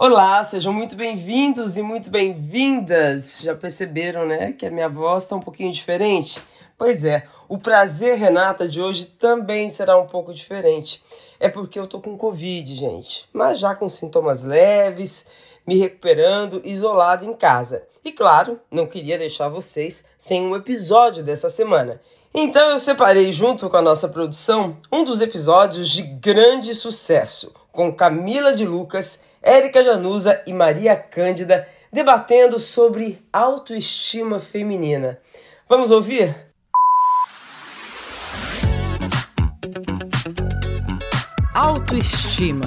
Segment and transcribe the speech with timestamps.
[0.00, 3.40] Olá, sejam muito bem-vindos e muito bem-vindas.
[3.42, 6.40] Já perceberam, né, que a minha voz está um pouquinho diferente?
[6.78, 11.02] Pois é, o prazer Renata de hoje também será um pouco diferente.
[11.40, 15.26] É porque eu tô com Covid, gente, mas já com sintomas leves,
[15.66, 17.82] me recuperando, isolado em casa.
[18.04, 22.00] E claro, não queria deixar vocês sem um episódio dessa semana.
[22.32, 27.92] Então eu separei junto com a nossa produção um dos episódios de grande sucesso, com
[27.92, 35.18] Camila de Lucas Érica Januza e Maria Cândida debatendo sobre autoestima feminina.
[35.68, 36.34] Vamos ouvir?
[41.54, 42.64] Autoestima.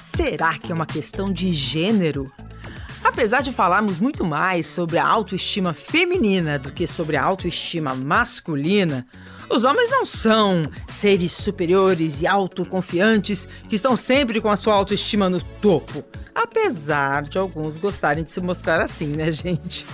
[0.00, 2.30] Será que é uma questão de gênero?
[3.02, 9.06] Apesar de falarmos muito mais sobre a autoestima feminina do que sobre a autoestima masculina,
[9.48, 15.28] os homens não são seres superiores e autoconfiantes que estão sempre com a sua autoestima
[15.28, 16.04] no topo.
[16.34, 19.86] Apesar de alguns gostarem de se mostrar assim, né, gente?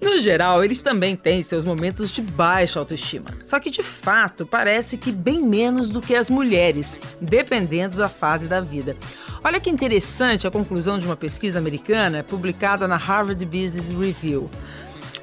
[0.00, 3.30] No geral, eles também têm seus momentos de baixa autoestima.
[3.42, 8.46] Só que de fato parece que bem menos do que as mulheres, dependendo da fase
[8.46, 8.96] da vida.
[9.42, 14.48] Olha que interessante a conclusão de uma pesquisa americana publicada na Harvard Business Review.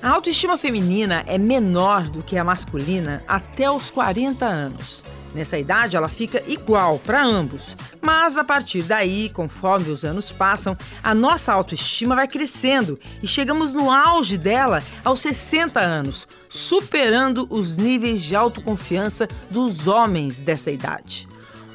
[0.06, 5.04] A autoestima feminina é menor do que a masculina até os 40 anos.
[5.34, 7.76] Nessa idade, ela fica igual para ambos.
[8.00, 13.74] Mas a partir daí, conforme os anos passam, a nossa autoestima vai crescendo e chegamos
[13.74, 21.28] no auge dela aos 60 anos, superando os níveis de autoconfiança dos homens dessa idade.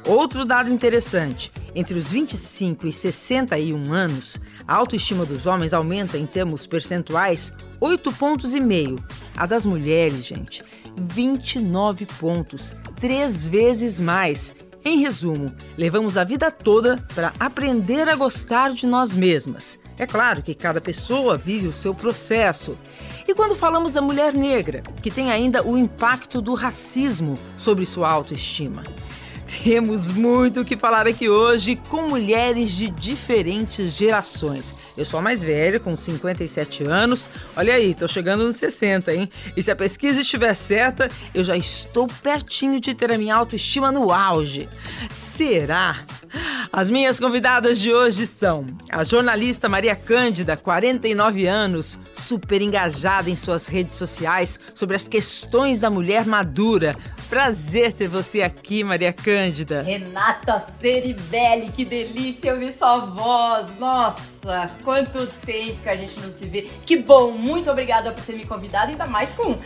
[0.07, 6.25] Outro dado interessante: entre os 25 e 61 anos, a autoestima dos homens aumenta em
[6.25, 7.51] termos percentuais
[7.81, 9.03] 8 pontos e meio.
[9.35, 10.63] A das mulheres, gente,
[10.95, 14.53] 29 pontos, três vezes mais.
[14.85, 19.79] Em resumo, levamos a vida toda para aprender a gostar de nós mesmas.
[19.97, 22.77] É claro que cada pessoa vive o seu processo.
[23.27, 28.09] E quando falamos da mulher negra, que tem ainda o impacto do racismo sobre sua
[28.09, 28.83] autoestima.
[29.63, 34.73] Temos muito o que falar aqui hoje com mulheres de diferentes gerações.
[34.97, 37.27] Eu sou a mais velha, com 57 anos.
[37.55, 39.29] Olha aí, tô chegando nos 60, hein?
[39.55, 43.91] E se a pesquisa estiver certa, eu já estou pertinho de ter a minha autoestima
[43.91, 44.67] no auge.
[45.41, 45.95] Será?
[46.71, 53.35] As minhas convidadas de hoje são a jornalista Maria Cândida, 49 anos, super engajada em
[53.35, 56.95] suas redes sociais sobre as questões da mulher madura.
[57.27, 59.81] Prazer ter você aqui, Maria Cândida.
[59.81, 63.79] Renata Ceribelli, que delícia ouvir sua voz.
[63.79, 66.69] Nossa, quanto tempo que a gente não se vê.
[66.85, 69.57] Que bom, muito obrigada por ter me convidado, ainda mais com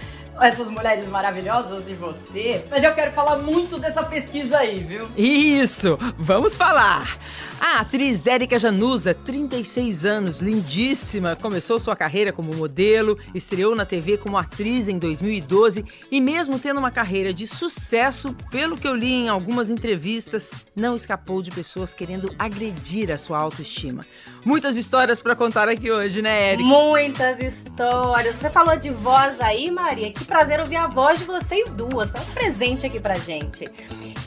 [0.41, 2.65] essas mulheres maravilhosas e você.
[2.69, 5.09] Mas eu quero falar muito dessa pesquisa aí, viu?
[5.15, 7.17] Isso, vamos falar.
[7.59, 14.17] A atriz Érica Januza, 36 anos, lindíssima, começou sua carreira como modelo, estreou na TV
[14.17, 19.11] como atriz em 2012 e, mesmo tendo uma carreira de sucesso, pelo que eu li
[19.11, 24.05] em algumas entrevistas, não escapou de pessoas querendo agredir a sua autoestima.
[24.43, 26.69] Muitas histórias para contar aqui hoje, né, Érica?
[26.69, 28.35] Muitas histórias.
[28.35, 30.11] Você falou de voz aí, Maria.
[30.11, 32.11] Que prazer ouvir a voz de vocês duas.
[32.11, 33.65] Tá um presente aqui pra gente.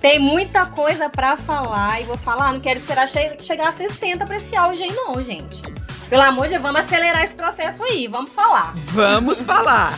[0.00, 4.26] Tem muita coisa para falar e vou falar, não quero esperar che chegar a 60
[4.26, 5.62] pra esse auge aí não, gente.
[6.08, 8.72] Pelo amor de Deus, vamos acelerar esse processo aí, vamos falar.
[8.92, 9.92] Vamos falar.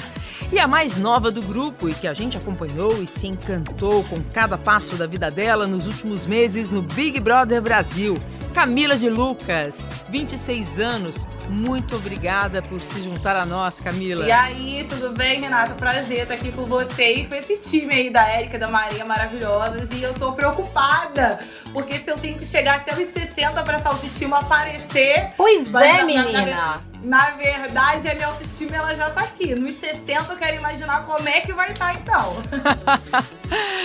[0.53, 4.17] E a mais nova do grupo e que a gente acompanhou e se encantou com
[4.33, 8.21] cada passo da vida dela nos últimos meses no Big Brother Brasil.
[8.53, 11.29] Camila de Lucas, 26 anos.
[11.49, 14.27] Muito obrigada por se juntar a nós, Camila.
[14.27, 15.75] E aí, tudo bem, Renata?
[15.75, 19.89] Prazer estar aqui com você e com esse time aí da Érica, da Maria maravilhosas.
[19.95, 21.39] E eu tô preocupada,
[21.73, 25.33] porque se eu tenho que chegar até os 60 para essa autoestima aparecer.
[25.37, 26.45] Pois é, menina.
[26.45, 26.90] Na, na,
[27.37, 29.55] verdade, a minha autoestima ela já tá aqui.
[29.55, 32.43] Nos 60 eu quero imaginar como é que vai estar tá, então.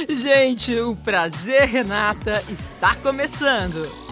[0.13, 4.04] Gente, o prazer, Renata, está começando.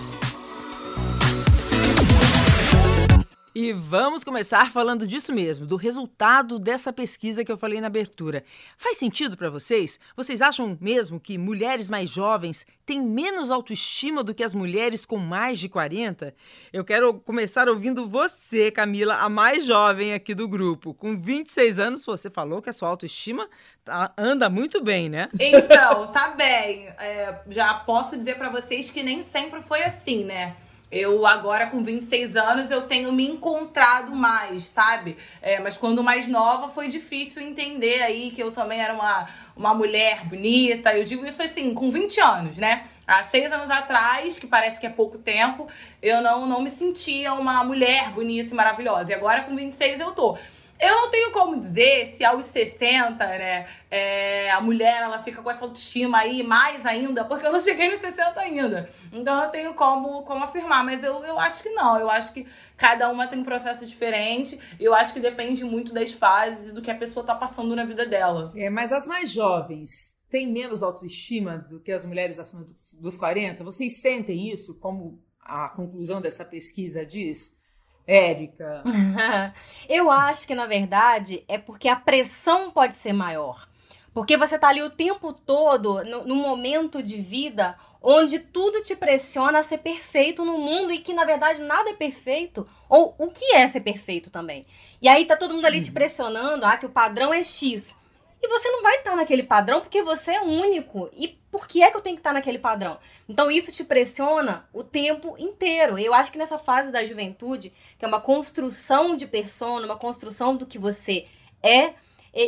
[3.56, 8.44] E vamos começar falando disso mesmo, do resultado dessa pesquisa que eu falei na abertura.
[8.76, 10.00] Faz sentido para vocês?
[10.18, 15.18] Vocês acham mesmo que mulheres mais jovens têm menos autoestima do que as mulheres com
[15.18, 16.34] mais de 40?
[16.74, 20.92] Eu quero começar ouvindo você, Camila, a mais jovem aqui do grupo.
[20.92, 23.48] Com 26 anos, você falou que a sua autoestima
[23.86, 25.30] tá, anda muito bem, né?
[25.40, 26.88] Então, tá bem.
[26.98, 30.56] É, já posso dizer para vocês que nem sempre foi assim, né?
[30.94, 35.18] Eu agora com 26 anos eu tenho me encontrado mais, sabe?
[35.42, 39.74] É, mas quando mais nova foi difícil entender aí que eu também era uma, uma
[39.74, 40.96] mulher bonita.
[40.96, 42.84] Eu digo isso assim, com 20 anos, né?
[43.08, 45.66] Há seis anos atrás, que parece que é pouco tempo,
[46.00, 49.12] eu não, não me sentia uma mulher bonita e maravilhosa.
[49.12, 50.38] E agora, com 26, eu tô.
[50.80, 55.50] Eu não tenho como dizer se aos 60, né, é, a mulher ela fica com
[55.50, 58.90] essa autoestima aí mais ainda, porque eu não cheguei nos 60 ainda.
[59.12, 61.98] Então eu tenho como, como afirmar, mas eu, eu acho que não.
[61.98, 64.60] Eu acho que cada uma tem um processo diferente.
[64.80, 67.86] Eu acho que depende muito das fases e do que a pessoa tá passando na
[67.86, 68.52] vida dela.
[68.56, 73.64] É, mas as mais jovens têm menos autoestima do que as mulheres acima dos 40?
[73.64, 77.56] Vocês sentem isso, como a conclusão dessa pesquisa diz?
[78.06, 78.84] Érica?
[79.88, 83.68] Eu acho que, na verdade, é porque a pressão pode ser maior.
[84.14, 88.96] Porque você tá ali o tempo todo, no, no, momento de vida, onde tudo te
[88.96, 92.68] pressiona a ser perfeito no mundo e que, na verdade, nada é perfeito.
[92.88, 94.68] Ou o que é ser perfeito também.
[95.02, 95.84] E aí tá todo mundo ali uhum.
[95.84, 97.96] te pressionando, ah, que o padrão é X.
[98.40, 101.10] E você não vai estar naquele padrão porque você é único.
[101.14, 102.98] E por que é que eu tenho que estar naquele padrão?
[103.30, 106.00] Então isso te pressiona o tempo inteiro.
[106.00, 110.58] Eu acho que nessa fase da juventude, que é uma construção de persona, uma construção
[110.58, 111.28] do que você
[111.62, 111.94] é,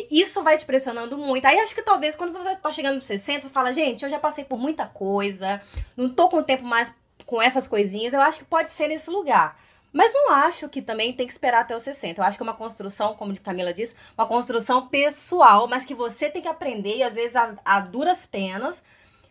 [0.09, 1.45] isso vai te pressionando muito.
[1.45, 4.17] Aí acho que talvez quando você tá chegando nos 60, você fala, gente, eu já
[4.17, 5.61] passei por muita coisa,
[5.95, 6.91] não tô com tempo mais
[7.27, 8.11] com essas coisinhas.
[8.11, 9.55] Eu acho que pode ser nesse lugar.
[9.95, 12.19] Mas não acho que também tem que esperar até os 60.
[12.19, 15.95] Eu acho que é uma construção, como a Camila disse, uma construção pessoal, mas que
[15.95, 18.83] você tem que aprender, e às vezes a, a duras penas,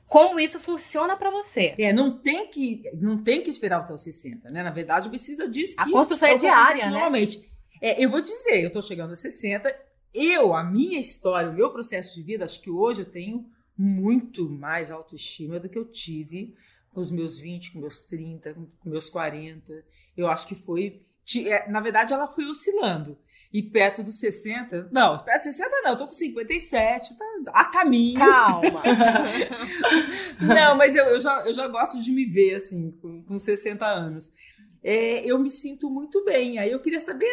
[0.08, 1.75] como isso funciona para você.
[1.78, 4.62] É, não tem que não tem que esperar até os 60, né?
[4.62, 5.75] Na verdade, precisa disso.
[5.76, 6.93] A construção é diária, né?
[6.93, 7.46] Normalmente.
[7.78, 9.70] É, eu vou dizer, eu tô chegando a 60,
[10.14, 13.44] eu, a minha história, o meu processo de vida, acho que hoje eu tenho
[13.76, 16.55] muito mais autoestima do que eu tive
[16.94, 19.85] com os meus 20, com meus 30, com meus 40.
[20.17, 21.02] Eu acho que foi.
[21.46, 23.19] É, na verdade, ela foi oscilando.
[23.52, 24.88] E perto dos 60.
[24.93, 28.19] Não, perto dos 60 não, eu tô com 57, tá a caminho.
[28.19, 28.82] Calma!
[30.41, 33.85] não, mas eu, eu, já, eu já gosto de me ver assim, com, com 60
[33.85, 34.32] anos.
[34.82, 36.58] É, eu me sinto muito bem.
[36.58, 37.26] Aí eu queria saber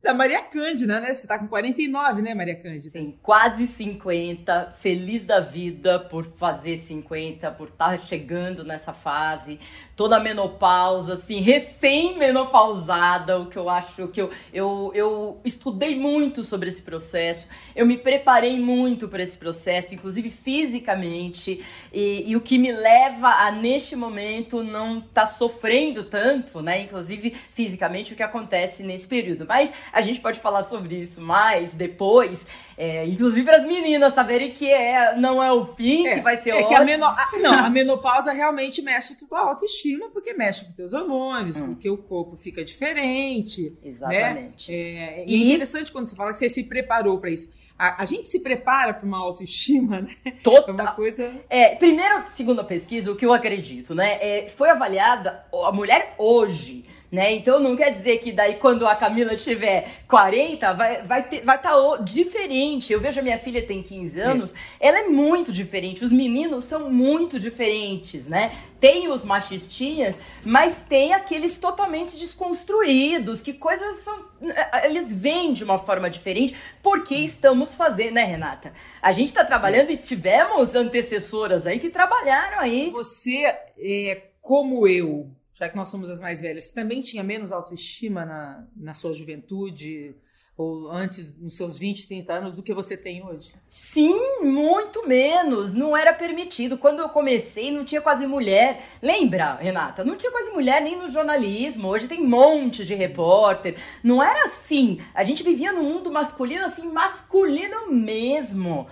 [0.00, 1.12] da Maria Cândida, né?
[1.12, 2.96] Você tá com 49, né, Maria Cândida?
[2.96, 9.58] Sim, quase 50, feliz da vida por fazer 50, por estar tá chegando nessa fase,
[9.96, 16.68] toda menopausa, assim, recém-menopausada, o que eu acho que eu, eu, eu estudei muito sobre
[16.68, 21.60] esse processo, eu me preparei muito para esse processo, inclusive fisicamente,
[21.92, 26.82] e, e, o que me leva a, neste momento, não estar tá sofrendo tanto, né,
[26.82, 29.44] inclusive fisicamente, o que acontece nesse período.
[29.44, 32.46] Mas a gente pode falar sobre isso mais depois,
[32.76, 36.36] é, inclusive para as meninas saberem que é, não é o fim, é, que vai
[36.38, 37.04] ser é que a, meno...
[37.06, 41.68] a, Não, a menopausa realmente mexe com a autoestima, porque mexe com teus hormônios, hum.
[41.68, 43.70] porque o corpo fica diferente.
[43.70, 43.88] Né?
[43.88, 44.72] Exatamente.
[44.72, 44.78] Né?
[44.78, 47.48] É, e é interessante quando você fala que você se preparou para isso.
[47.78, 50.16] A, a, gente se prepara para uma autoestima, né?
[50.42, 50.74] Total.
[50.76, 51.32] É uma coisa.
[51.48, 54.18] É, primeiro, segundo a pesquisa, o que eu acredito, né?
[54.20, 57.32] É, foi avaliada a mulher hoje né?
[57.32, 61.56] Então não quer dizer que daí quando a Camila tiver 40 vai vai ter, vai
[61.56, 62.92] estar tá diferente.
[62.92, 64.88] Eu vejo a minha filha tem 15 anos, é.
[64.88, 66.04] ela é muito diferente.
[66.04, 68.52] Os meninos são muito diferentes, né?
[68.78, 75.64] Tem os machistinhas, mas tem aqueles totalmente desconstruídos, que coisas são eh, eles vêm de
[75.64, 78.72] uma forma diferente porque estamos fazendo, né, Renata?
[79.00, 82.90] A gente está trabalhando e tivemos antecessoras aí que trabalharam aí.
[82.90, 83.44] Você
[83.78, 88.64] é como eu, já que nós somos as mais velhas, também tinha menos autoestima na,
[88.76, 90.14] na sua juventude
[90.56, 93.52] ou antes, nos seus 20, 30 anos, do que você tem hoje?
[93.66, 95.72] Sim, muito menos.
[95.72, 96.76] Não era permitido.
[96.76, 98.84] Quando eu comecei, não tinha quase mulher.
[99.00, 100.04] Lembra, Renata?
[100.04, 101.86] Não tinha quase mulher nem no jornalismo.
[101.86, 103.76] Hoje tem um monte de repórter.
[104.02, 105.00] Não era assim.
[105.14, 108.88] A gente vivia num mundo masculino, assim, masculino mesmo.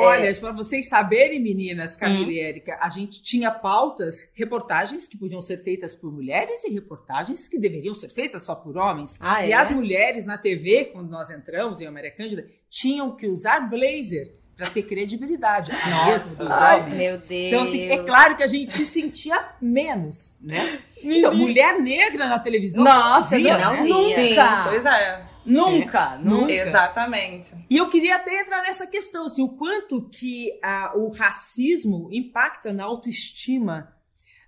[0.00, 0.34] Olha, é...
[0.34, 2.30] para vocês saberem, meninas, Camila hum.
[2.30, 7.48] e Érica, a gente tinha pautas, reportagens que podiam ser feitas por mulheres e reportagens
[7.48, 9.16] que deveriam ser feitas só por homens.
[9.20, 9.48] Ah, é?
[9.48, 14.32] E as mulheres na TV, quando nós entramos em Maria Cândida, tinham que usar blazer
[14.56, 15.70] para ter credibilidade.
[15.88, 16.94] Nossa, dos ai, homens.
[16.96, 17.46] meu Deus.
[17.46, 20.80] Então, assim, é claro que a gente se sentia menos, né?
[21.00, 22.82] Então, mulher negra na televisão.
[22.82, 24.16] Nossa, via, não, não né?
[24.16, 24.44] via.
[24.64, 25.27] Sim, pois é.
[25.48, 26.52] Nunca, é, nunca.
[26.52, 27.54] Exatamente.
[27.68, 32.72] E eu queria até entrar nessa questão, assim, o quanto que a, o racismo impacta
[32.72, 33.96] na autoestima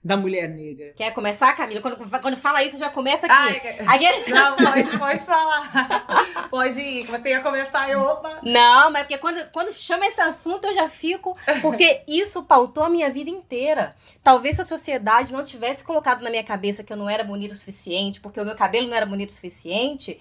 [0.02, 0.94] da mulher negra.
[0.96, 1.82] Quer começar, Camila?
[1.82, 3.60] Quando, quando fala isso, já começa aqui.
[3.86, 6.48] Ai, Não, pode, pode falar.
[6.48, 7.06] Pode ir.
[7.06, 8.38] Você ia começar e opa.
[8.42, 11.36] Não, mas porque quando, quando chama esse assunto, eu já fico.
[11.60, 13.94] Porque isso pautou a minha vida inteira.
[14.22, 17.52] Talvez se a sociedade não tivesse colocado na minha cabeça que eu não era bonita
[17.52, 20.18] o suficiente, porque o meu cabelo não era bonito o suficiente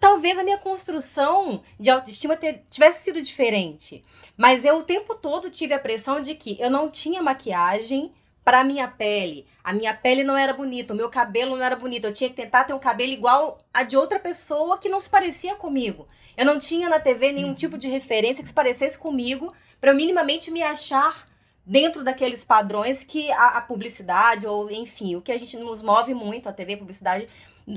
[0.00, 4.04] talvez a minha construção de autoestima ter, tivesse sido diferente.
[4.36, 8.12] Mas eu o tempo todo tive a pressão de que eu não tinha maquiagem
[8.44, 9.46] para minha pele.
[9.62, 12.06] A minha pele não era bonita, o meu cabelo não era bonito.
[12.06, 15.10] Eu tinha que tentar ter um cabelo igual a de outra pessoa que não se
[15.10, 16.08] parecia comigo.
[16.36, 19.94] Eu não tinha na TV nenhum tipo de referência que se parecesse comigo para eu
[19.94, 21.26] minimamente me achar
[21.68, 26.14] dentro daqueles padrões que a, a, publicidade ou enfim o que a gente nos move
[26.14, 27.28] muito a TV a publicidade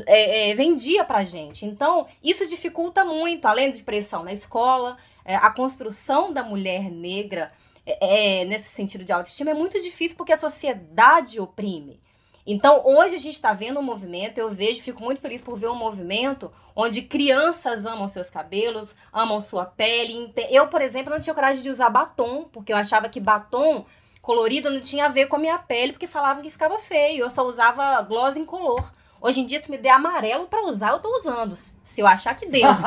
[0.06, 5.36] é, é, vendia pra gente então isso dificulta muito além de pressão na escola é,
[5.36, 7.50] a construção da mulher negra
[7.86, 12.00] é, é, nesse sentido de autoestima é muito difícil porque a sociedade oprime.
[12.46, 15.68] Então, hoje a gente está vendo um movimento, eu vejo, fico muito feliz por ver
[15.68, 20.34] um movimento onde crianças amam seus cabelos, amam sua pele.
[20.50, 23.86] Eu, por exemplo, não tinha coragem de usar batom, porque eu achava que batom
[24.24, 27.26] colorido não tinha a ver com a minha pele, porque falavam que ficava feio.
[27.26, 28.92] Eu só usava gloss incolor.
[29.22, 31.56] Hoje em dia, se me der amarelo para usar, eu tô usando.
[31.84, 32.68] Se eu achar que devo.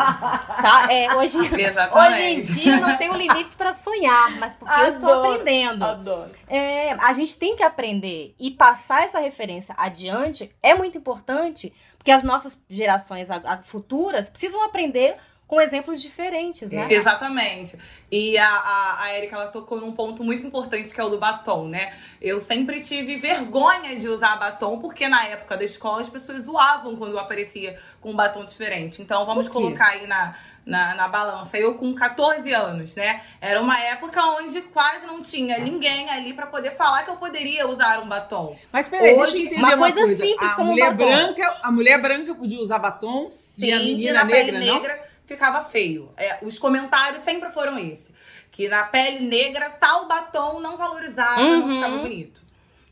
[0.90, 5.32] É, hoje, hoje em dia não tenho limites para sonhar, mas porque adoro, eu estou
[5.32, 5.84] aprendendo.
[5.84, 6.30] Adoro.
[6.48, 12.10] É, a gente tem que aprender e passar essa referência adiante é muito importante, porque
[12.10, 13.28] as nossas gerações
[13.62, 15.16] futuras precisam aprender
[15.54, 16.84] com exemplos diferentes, né?
[16.90, 17.78] Exatamente.
[18.10, 21.16] E a, a, a Erika, ela tocou num ponto muito importante que é o do
[21.16, 21.94] batom, né?
[22.20, 26.96] Eu sempre tive vergonha de usar batom, porque na época da escola as pessoas zoavam
[26.96, 29.00] quando eu aparecia com um batom diferente.
[29.00, 30.34] Então vamos colocar aí na,
[30.66, 31.56] na, na balança.
[31.56, 33.22] Eu com 14 anos, né?
[33.40, 37.68] Era uma época onde quase não tinha ninguém ali para poder falar que eu poderia
[37.68, 38.56] usar um batom.
[38.72, 40.26] Mas peraí, Hoje, deixa eu entender uma, uma coisa, coisa.
[40.26, 43.78] simples a como mulher um branca, A mulher branca podia usar batom Sim, e a
[43.78, 45.13] menina e negra, não?
[45.26, 46.12] Ficava feio.
[46.16, 48.12] É, os comentários sempre foram esse.
[48.50, 51.66] Que na pele negra, tal batom não valorizava, uhum.
[51.66, 52.42] não ficava bonito.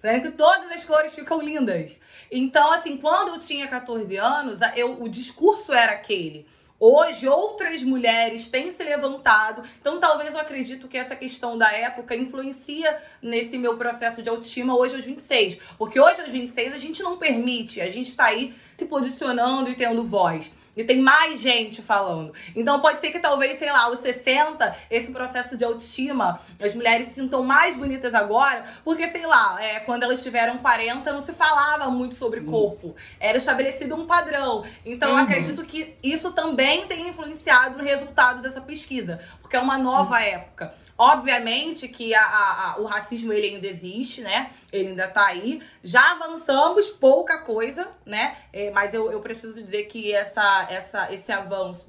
[0.02, 1.96] Vendo que todas as cores ficam lindas.
[2.30, 6.44] Então, assim, quando eu tinha 14 anos, eu, o discurso era aquele.
[6.84, 9.62] Hoje, outras mulheres têm se levantado.
[9.80, 14.76] Então, talvez eu acredito que essa questão da época influencia nesse meu processo de autoestima
[14.76, 15.58] hoje aos 26.
[15.78, 19.76] Porque hoje aos 26 a gente não permite, a gente está aí se posicionando e
[19.76, 20.50] tendo voz.
[20.76, 22.32] E tem mais gente falando.
[22.56, 27.08] Então pode ser que talvez, sei lá, aos 60, esse processo de autoestima, as mulheres
[27.08, 31.32] se sintam mais bonitas agora, porque, sei lá, é, quando elas tiveram 40, não se
[31.32, 32.96] falava muito sobre corpo.
[33.20, 34.64] Era estabelecido um padrão.
[34.84, 35.18] Então uhum.
[35.18, 39.20] eu acredito que isso também tem influenciado no resultado dessa pesquisa.
[39.42, 40.20] Porque é uma nova uhum.
[40.22, 40.81] época.
[41.02, 44.52] Obviamente que a, a, a, o racismo ele ainda existe, né?
[44.72, 45.60] Ele ainda tá aí.
[45.82, 48.36] Já avançamos pouca coisa, né?
[48.52, 51.88] É, mas eu, eu preciso dizer que essa, essa, esse avanço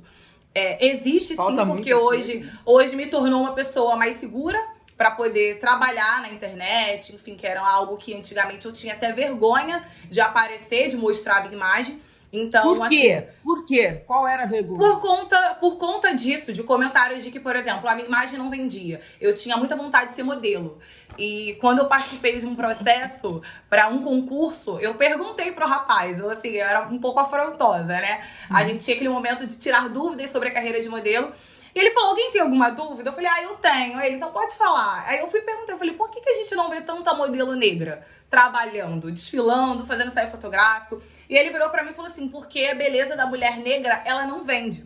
[0.55, 2.59] é, existe Falta sim, porque hoje, coisa.
[2.65, 4.59] hoje me tornou uma pessoa mais segura
[4.97, 9.87] para poder trabalhar na internet, enfim, que era algo que antigamente eu tinha até vergonha
[10.09, 12.01] de aparecer, de mostrar a minha imagem.
[12.35, 13.25] Então, por quê?
[13.27, 14.01] Assim, por quê?
[14.07, 14.79] Qual era a vergonha?
[14.79, 18.49] Por conta, por conta disso, de comentários de que, por exemplo, a minha imagem não
[18.49, 19.01] vendia.
[19.21, 20.79] Eu tinha muita vontade de ser modelo.
[21.15, 26.27] E quando eu participei de um processo para um concurso, eu perguntei pro rapaz, eu
[26.27, 28.25] assim, eu era um pouco afrontosa, né?
[28.49, 28.67] A uhum.
[28.67, 31.31] gente tinha aquele momento de tirar dúvidas sobre a carreira de modelo.
[31.75, 33.11] E ele falou: alguém tem alguma dúvida?
[33.11, 34.01] Eu falei, ah, eu tenho.
[34.01, 35.03] Ele, então pode falar.
[35.07, 37.55] Aí eu fui perguntar, eu falei, por que, que a gente não vê tanta modelo
[37.55, 40.99] negra trabalhando, desfilando, fazendo ensaio fotográfico?
[41.33, 44.27] E ele virou para mim e falou assim: porque a beleza da mulher negra, ela
[44.27, 44.85] não vende.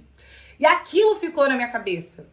[0.57, 2.25] E aquilo ficou na minha cabeça.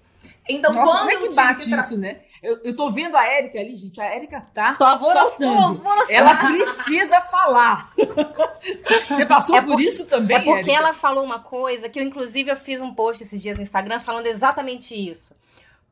[0.49, 2.21] Então, Nossa, quando como é que bate que isso, né?
[2.40, 4.00] Eu, eu tô vendo a Érica ali, gente.
[4.00, 5.83] A Érica tá tô soltando.
[6.09, 7.92] Ela precisa falar.
[9.09, 10.76] Você passou é por, por, isso também, É porque Érica?
[10.76, 13.99] ela falou uma coisa que eu, inclusive, eu fiz um post esses dias no Instagram
[13.99, 15.35] falando exatamente isso.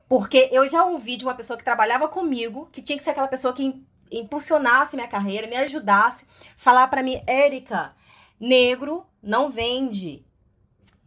[0.09, 3.29] Porque eu já ouvi de uma pessoa que trabalhava comigo, que tinha que ser aquela
[3.29, 6.25] pessoa que impulsionasse minha carreira, me ajudasse,
[6.57, 7.95] falar para mim, Érica,
[8.43, 10.25] negro não vende.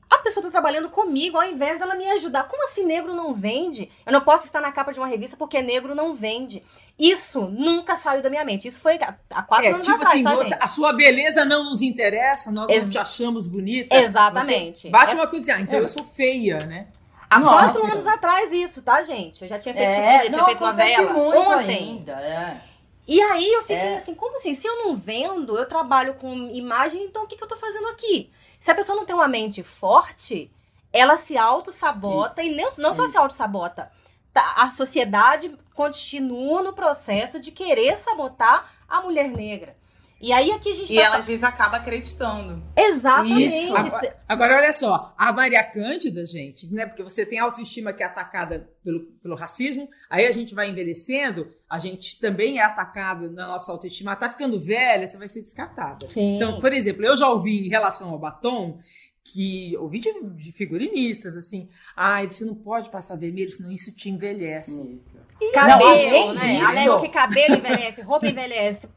[0.10, 2.48] A pessoa tá trabalhando comigo ao invés dela me ajudar.
[2.48, 3.92] Como assim negro não vende?
[4.06, 6.64] Eu não posso estar na capa de uma revista porque negro não vende.
[6.98, 8.70] Isso nunca saiu da minha mente.
[8.70, 8.98] Isso foi
[9.30, 12.70] há quatro é, anos tipo atrás, assim, tá, A sua beleza não nos interessa, nós
[12.70, 13.94] Ex não te achamos bonita.
[13.94, 14.82] Exatamente.
[14.84, 15.82] Você bate é, uma coisa assim, ah, então é.
[15.82, 16.88] eu sou feia, né?
[17.30, 17.74] Há Nossa.
[17.74, 19.42] quatro anos atrás isso, tá, gente?
[19.42, 21.76] Eu já tinha feito, é, já tinha feito uma vela ontem.
[21.76, 22.62] Ainda, é.
[23.08, 23.98] E aí eu fiquei é.
[23.98, 24.54] assim, como assim?
[24.56, 27.88] Se eu não vendo, eu trabalho com imagem, então o que, que eu tô fazendo
[27.90, 28.32] aqui?
[28.60, 30.52] Se a pessoa não tem uma mente forte,
[30.92, 33.92] ela se auto-sabota e não, não só se auto-sabota.
[34.34, 39.78] Tá, a sociedade continua no processo de querer sabotar a mulher negra.
[40.22, 42.64] E aí aqui a gente E tá ela às vezes acaba acreditando.
[42.76, 43.70] Exatamente.
[43.70, 46.86] Agora, agora, olha só, a Maria Cândida, gente, né?
[46.86, 51.48] Porque você tem autoestima que é atacada pelo, pelo racismo, aí a gente vai envelhecendo,
[51.70, 56.10] a gente também é atacado na nossa autoestima, tá ficando velha, você vai ser descartada.
[56.10, 56.38] Sim.
[56.38, 58.80] Então, por exemplo, eu já ouvi em relação ao batom
[59.26, 64.08] que ouvi de, de, figurinistas assim, ah, você não pode passar vermelho, senão isso te
[64.10, 64.72] envelhece.
[64.72, 65.18] Isso.
[65.42, 66.62] E cabelo, não, né?
[66.62, 68.88] Alegam que cabelo envelhece, roupa envelhece.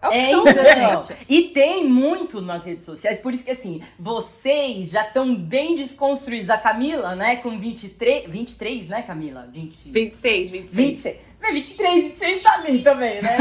[0.00, 5.34] É, então, e tem muito nas redes sociais, por isso que assim, vocês já estão
[5.34, 6.50] bem desconstruídos.
[6.50, 9.48] A Camila, né, com 23, 23, né, Camila?
[9.52, 10.72] 20, 26, 26.
[10.72, 11.16] 26.
[11.40, 13.36] 23, 26 tá ali também, né?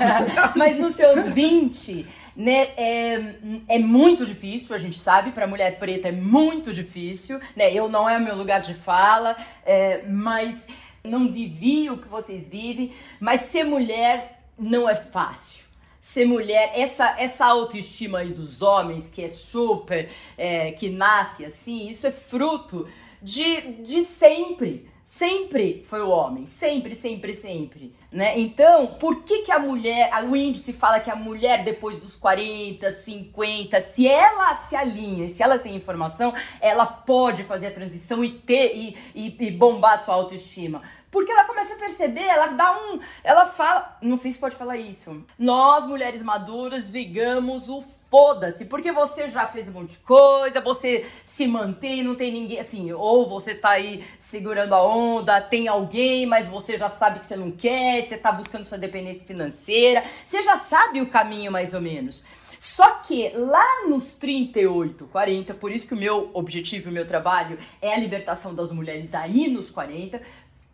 [0.56, 3.34] Mas nos seus 20, né, é,
[3.68, 7.72] é muito difícil, a gente sabe, para mulher preta é muito difícil, né?
[7.72, 10.66] Eu não é o meu lugar de fala, é, mas
[11.04, 15.61] não vivi o que vocês vivem, mas ser mulher não é fácil
[16.02, 21.88] ser mulher, essa, essa autoestima aí dos homens, que é super, é, que nasce assim,
[21.88, 22.88] isso é fruto
[23.22, 24.90] de, de sempre.
[25.04, 28.38] Sempre foi o homem, sempre, sempre, sempre, né?
[28.38, 32.90] Então, por que que a mulher, o índice fala que a mulher depois dos 40,
[32.90, 38.30] 50, se ela se alinha, se ela tem informação, ela pode fazer a transição e
[38.30, 40.80] ter e, e, e bombar a sua autoestima.
[41.12, 42.98] Porque ela começa a perceber, ela dá um.
[43.22, 43.98] Ela fala.
[44.00, 45.22] Não sei se pode falar isso.
[45.38, 48.64] Nós, mulheres maduras, ligamos o foda-se.
[48.64, 52.58] Porque você já fez um monte de coisa, você se mantém, não tem ninguém.
[52.58, 57.26] Assim, ou você tá aí segurando a onda, tem alguém, mas você já sabe que
[57.26, 60.02] você não quer, você tá buscando sua dependência financeira.
[60.26, 62.24] Você já sabe o caminho mais ou menos.
[62.62, 67.58] Só que lá nos 38, 40, por isso que o meu objetivo, o meu trabalho
[67.80, 70.22] é a libertação das mulheres aí nos 40,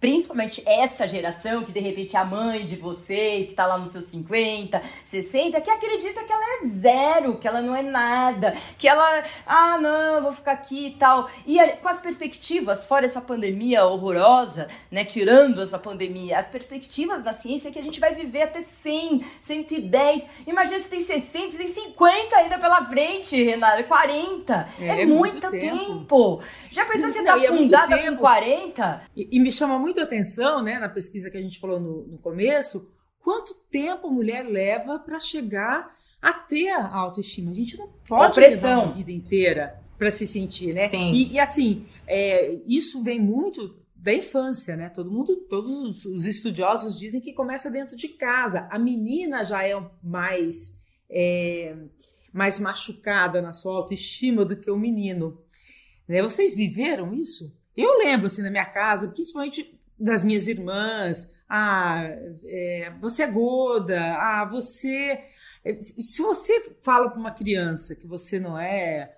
[0.01, 3.91] principalmente essa geração que de repente é a mãe de vocês, que tá lá nos
[3.91, 8.87] seus 50, 60, que acredita que ela é zero, que ela não é nada, que
[8.87, 11.29] ela, ah, não, vou ficar aqui e tal.
[11.47, 17.33] E com as perspectivas, fora essa pandemia horrorosa, né, tirando essa pandemia, as perspectivas da
[17.33, 20.29] ciência é que a gente vai viver até 100, 110.
[20.47, 24.69] Imagina se tem 60, tem 50 ainda pela frente, Renata, 40.
[24.81, 25.79] É, é muito, muito tempo.
[25.79, 26.43] tempo.
[26.71, 29.03] Já pensou se tá é fundada é com 40?
[29.17, 32.07] E, e me chama muito muito atenção, né, na pesquisa que a gente falou no,
[32.07, 32.91] no começo,
[33.21, 37.51] quanto tempo a mulher leva para chegar a ter a autoestima.
[37.51, 40.89] A gente não pode levar a vida inteira para se sentir, né?
[40.89, 41.13] Sim.
[41.13, 44.91] E, e assim, é, isso vem muito da infância, né?
[44.91, 48.69] Todo mundo, todos os estudiosos dizem que começa dentro de casa.
[48.71, 50.79] A menina já é mais
[51.11, 51.75] é,
[52.33, 55.41] mais machucada na sua autoestima do que o menino.
[56.07, 56.23] Né?
[56.23, 57.57] Vocês viveram isso?
[57.77, 61.29] Eu lembro assim na minha casa, principalmente das minhas irmãs.
[61.49, 62.03] Ah,
[62.45, 64.01] é, você é gorda.
[64.17, 65.21] Ah, você.
[65.65, 69.15] É, se você fala para uma criança que você não é,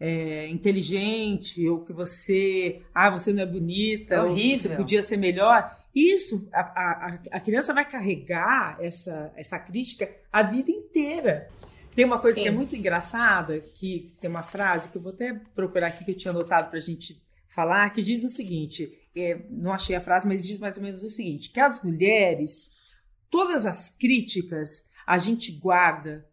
[0.00, 5.18] é, inteligente ou que você, ah, você não é bonita, é ou você podia ser
[5.18, 11.48] melhor, isso a, a, a criança vai carregar essa, essa crítica a vida inteira.
[11.94, 12.42] Tem uma coisa Sim.
[12.42, 16.12] que é muito engraçada, que tem uma frase que eu vou até procurar aqui que
[16.12, 20.00] eu tinha anotado para a gente falar, que diz o seguinte: é, não achei a
[20.00, 22.70] frase, mas diz mais ou menos o seguinte: que as mulheres,
[23.28, 26.26] todas as críticas a gente guarda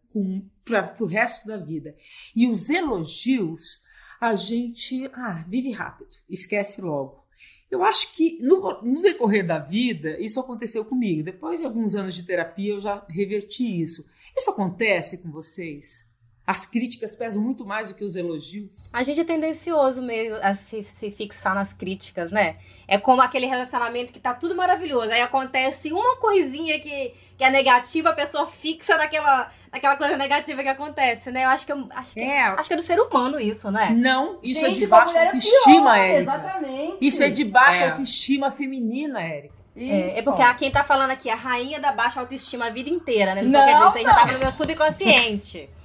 [0.64, 1.94] para o resto da vida.
[2.34, 3.82] E os elogios
[4.20, 7.24] a gente ah, vive rápido, esquece logo.
[7.70, 11.22] Eu acho que no, no, decorrer da vida, isso aconteceu comigo.
[11.22, 14.08] Depois de alguns anos de terapia, eu já reverti isso.
[14.36, 16.04] Isso acontece com vocês?
[16.48, 18.88] As críticas pesam muito mais do que os elogios.
[18.94, 22.56] A gente é tendencioso meio a se, se, fixar nas críticas, né?
[22.88, 25.10] É como aquele relacionamento que tá tudo maravilhoso.
[25.10, 30.62] Aí acontece uma coisinha que, que é negativa, a pessoa fixa naquela, naquela coisa negativa
[30.62, 31.44] que acontece, né?
[31.44, 32.40] Eu acho que, eu, acho que, é.
[32.40, 33.90] acho que é do ser humano isso, né?
[33.90, 36.20] Não, isso é gente, é de baixa autoestima, é Érica.
[36.32, 36.96] Exatamente.
[37.02, 37.90] Isso é de baixa é.
[37.90, 39.54] autoestima feminina, Érica.
[39.76, 42.70] É, é, porque a, quem tá falando aqui é a rainha da baixa autoestima a
[42.70, 43.44] vida inteira, né?
[43.44, 45.68] Então, não, quer dizer, você já tava no meu subconsciente.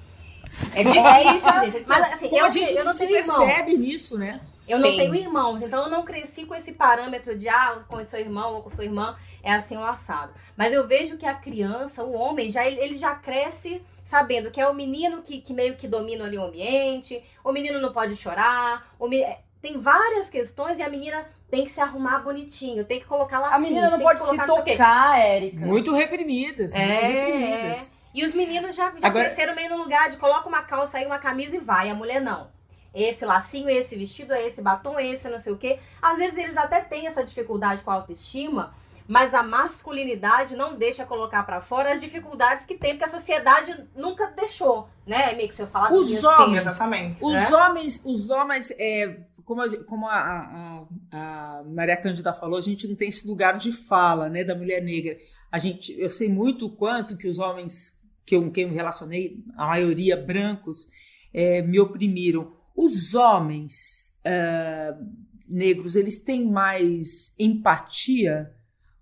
[0.74, 1.86] É difícil, é gente.
[1.88, 3.88] Mas assim, eu, a gente eu não tenho percebe irmãos.
[3.88, 4.42] nisso, né?
[4.68, 4.84] Eu Sim.
[4.84, 8.20] não tenho irmãos, então eu não cresci com esse parâmetro de ah, com o seu
[8.20, 10.32] irmão ou com sua irmã é assim o assado.
[10.56, 14.68] Mas eu vejo que a criança, o homem, já ele já cresce sabendo que é
[14.68, 18.94] o menino que, que meio que domina ali o ambiente, o menino não pode chorar,
[19.00, 19.26] o me...
[19.62, 23.54] tem várias questões e a menina tem que se arrumar bonitinho, tem que colocar lá
[23.54, 25.66] A menina não pode se tocar, Érica.
[25.66, 27.88] Muito reprimidas, muito é, reprimidas.
[27.90, 27.93] É.
[28.14, 29.26] E os meninos já, já Agora...
[29.26, 31.90] cresceram meio no lugar de coloca uma calça aí, uma camisa e vai.
[31.90, 32.48] A mulher não.
[32.94, 35.80] Esse lacinho, esse vestido, esse batom, esse não sei o quê.
[36.00, 38.76] Às vezes eles até têm essa dificuldade com a autoestima,
[39.08, 43.76] mas a masculinidade não deixa colocar para fora as dificuldades que tem, porque a sociedade
[43.96, 45.34] nunca deixou, né?
[45.34, 47.26] Meio que se eu falar os homens, assim, exatamente.
[47.26, 47.58] Os né?
[47.58, 52.88] homens, os homens, é, como, a, como a, a, a, Maria Cândida falou, a gente
[52.88, 55.18] não tem esse lugar de fala, né, da mulher negra.
[55.52, 58.76] A gente, eu sei muito o quanto que os homens que eu, que eu me
[58.76, 60.90] relacionei, a maioria brancos,
[61.34, 62.54] é, me oprimiram.
[62.76, 65.06] Os homens uh,
[65.48, 68.52] negros, eles têm mais empatia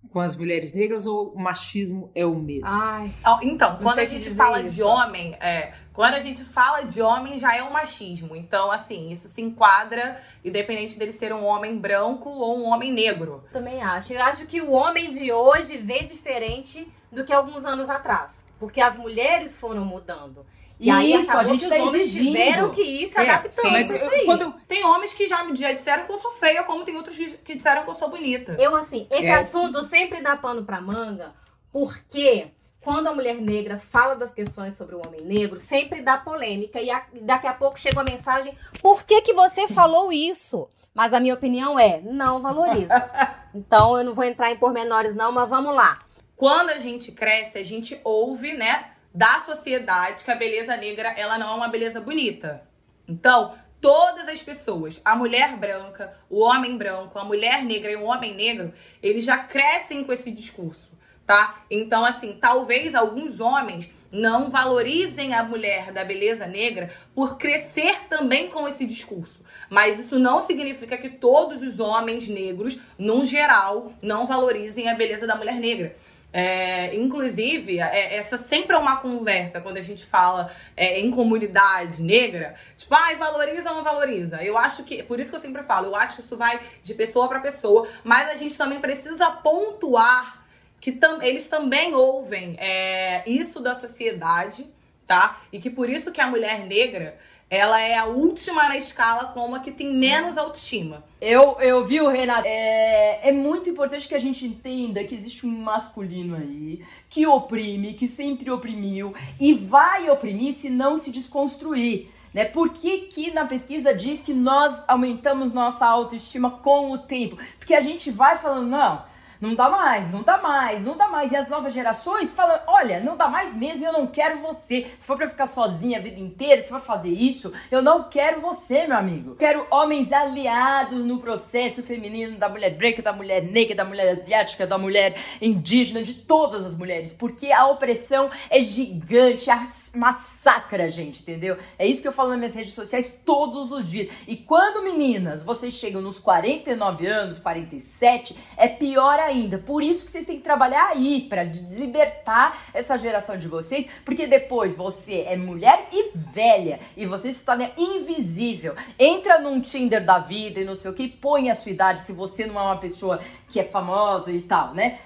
[0.10, 2.66] com as mulheres negras ou o machismo é o mesmo?
[2.68, 4.76] Ai, então, quando a gente fala isso.
[4.76, 8.36] de homem, é, quando a gente fala de homem já é o machismo.
[8.36, 13.44] Então, assim, isso se enquadra independente dele ser um homem branco ou um homem negro.
[13.54, 14.14] Também acho.
[14.14, 18.80] Eu acho que o homem de hoje vê diferente do que alguns anos atrás, porque
[18.80, 20.46] as mulheres foram mudando.
[20.80, 22.28] E aí isso, a gente os tá homens exigindo.
[22.28, 23.66] tiveram que ir se é, adaptando.
[23.66, 26.84] Sim, mas isso quando tem homens que já, já disseram que eu sou feia, como
[26.84, 28.56] tem outros que, que disseram que eu sou bonita.
[28.60, 29.34] Eu, assim, esse é.
[29.34, 31.34] assunto sempre dá pano pra manga,
[31.72, 36.80] porque quando a mulher negra fala das questões sobre o homem negro, sempre dá polêmica.
[36.80, 40.70] E a, daqui a pouco chega a mensagem: por que, que você falou isso?
[40.94, 42.94] Mas a minha opinião é: não valoriza.
[43.54, 46.00] Então eu não vou entrar em pormenores, não, mas vamos lá.
[46.42, 48.94] Quando a gente cresce, a gente ouve, né?
[49.14, 52.64] da sociedade que a beleza negra ela não é uma beleza bonita.
[53.08, 58.06] Então, todas as pessoas, a mulher branca, o homem branco, a mulher negra e o
[58.06, 58.74] homem negro,
[59.04, 60.92] eles já crescem com esse discurso,
[61.28, 61.64] tá?
[61.70, 68.50] Então, assim, talvez alguns homens não valorizem a mulher da beleza negra por crescer também
[68.50, 69.42] com esse discurso.
[69.70, 75.28] Mas isso não significa que todos os homens negros, no geral, não valorizem a beleza
[75.28, 75.96] da mulher negra.
[76.34, 82.02] É, inclusive, é, essa sempre é uma conversa quando a gente fala é, em comunidade
[82.02, 82.56] negra.
[82.78, 84.42] Tipo, ai, valoriza ou não valoriza?
[84.42, 86.94] Eu acho que, por isso que eu sempre falo, eu acho que isso vai de
[86.94, 90.46] pessoa para pessoa, mas a gente também precisa pontuar
[90.80, 94.66] que tam, eles também ouvem é, isso da sociedade,
[95.06, 95.42] tá?
[95.52, 97.18] E que por isso que a mulher negra
[97.52, 101.04] ela é a última na escala como a que tem menos autoestima.
[101.20, 102.48] Eu, eu vi o Renato.
[102.48, 107.94] É, é muito importante que a gente entenda que existe um masculino aí que oprime,
[107.96, 112.10] que sempre oprimiu e vai oprimir se não se desconstruir.
[112.34, 112.46] Né?
[112.46, 117.38] Por que, que na pesquisa diz que nós aumentamos nossa autoestima com o tempo?
[117.60, 119.04] Porque a gente vai falando, não,
[119.42, 121.32] não dá mais, não dá mais, não dá mais.
[121.32, 124.86] E as novas gerações falam: olha, não dá mais mesmo, eu não quero você.
[125.00, 128.40] Se for pra ficar sozinha a vida inteira, se for fazer isso, eu não quero
[128.40, 129.36] você, meu amigo.
[129.36, 134.68] Quero homens aliados no processo feminino da mulher branca, da mulher negra, da mulher asiática,
[134.68, 137.12] da mulher indígena, de todas as mulheres.
[137.12, 139.50] Porque a opressão é gigante,
[139.96, 141.58] massacra a gente, entendeu?
[141.80, 144.10] É isso que eu falo nas minhas redes sociais todos os dias.
[144.28, 149.58] E quando, meninas, vocês chegam nos 49 anos, 47, é pior ainda ainda.
[149.58, 154.28] Por isso que vocês têm que trabalhar aí para deslibertar essa geração de vocês, porque
[154.28, 158.76] depois você é mulher e velha e você se torna invisível.
[159.00, 162.14] Entra num Tinder da vida e não sei o que, põe a sua idade se
[162.14, 165.00] você não é uma pessoa que é famosa e tal, né?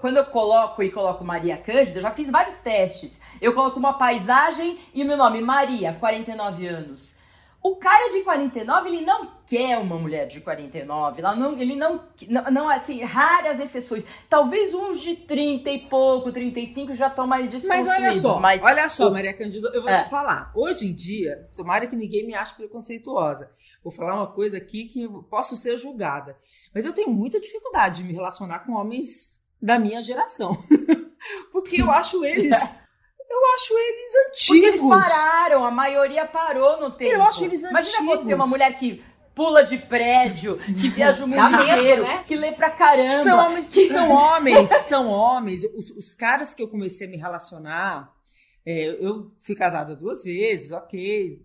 [0.00, 3.20] Quando eu coloco e coloco Maria Cândida, eu já fiz vários testes.
[3.40, 7.14] Eu coloco uma paisagem e o meu nome, Maria, 49 anos.
[7.64, 11.22] O cara de 49, ele não quer uma mulher de 49.
[11.22, 14.04] Ela não, ele não, não, não, assim, raras exceções.
[14.28, 17.86] Talvez uns de 30 e pouco, 35 já estão mais desconstruídos.
[17.86, 20.04] Mas olha só, mas, olha só, Maria Candida, eu vou é.
[20.04, 20.52] te falar.
[20.54, 23.50] Hoje em dia, tomara que ninguém me ache preconceituosa.
[23.82, 26.36] Vou falar uma coisa aqui que posso ser julgada.
[26.74, 30.62] Mas eu tenho muita dificuldade de me relacionar com homens da minha geração.
[31.50, 32.58] Porque eu acho eles
[33.34, 34.46] eu acho eles antigos.
[34.46, 37.12] Porque eles pararam, a maioria parou no tempo.
[37.12, 37.92] Eu acho eles antigos.
[37.92, 39.02] Imagina você, uma mulher que
[39.34, 42.24] pula de prédio, que viaja o mundo inteiro, né?
[42.26, 43.22] que lê pra caramba.
[43.22, 43.88] São homens, que...
[43.88, 45.64] são homens, são homens.
[45.64, 48.12] Os, os caras que eu comecei a me relacionar,
[48.64, 51.40] é, eu fui casada duas vezes, ok.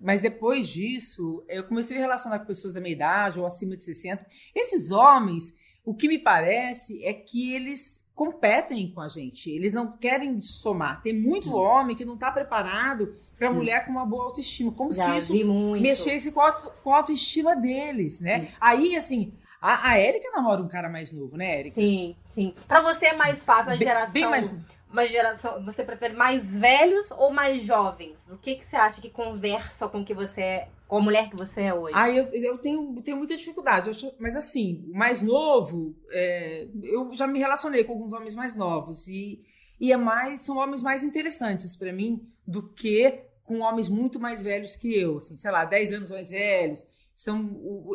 [0.00, 3.76] Mas depois disso, eu comecei a me relacionar com pessoas da minha idade ou acima
[3.76, 4.24] de 60.
[4.54, 9.50] Esses homens, o que me parece é que eles competem com a gente.
[9.50, 11.02] Eles não querem somar.
[11.02, 11.58] Tem muito hum.
[11.58, 13.54] homem que não está preparado para hum.
[13.54, 14.72] mulher com uma boa autoestima.
[14.72, 18.38] Como Já se isso mexesse com a, com a autoestima deles, né?
[18.38, 18.56] Hum.
[18.58, 21.74] Aí, assim, a, a Érica namora um cara mais novo, né, Érica?
[21.74, 22.54] Sim, sim.
[22.66, 24.14] Para você é mais fácil a geração...
[24.14, 24.56] Bem, bem mais
[24.88, 28.30] uma geração, você prefere mais velhos ou mais jovens?
[28.30, 31.62] O que, que você acha que conversa com que você com a mulher que você
[31.62, 31.94] é hoje?
[31.96, 37.38] Ah, eu, eu tenho, tenho muita dificuldade, mas assim, mais novo, é, eu já me
[37.38, 39.42] relacionei com alguns homens mais novos e,
[39.80, 44.42] e é mais, são homens mais interessantes para mim do que com homens muito mais
[44.42, 47.50] velhos que eu, assim, sei lá, 10 anos mais velhos, são,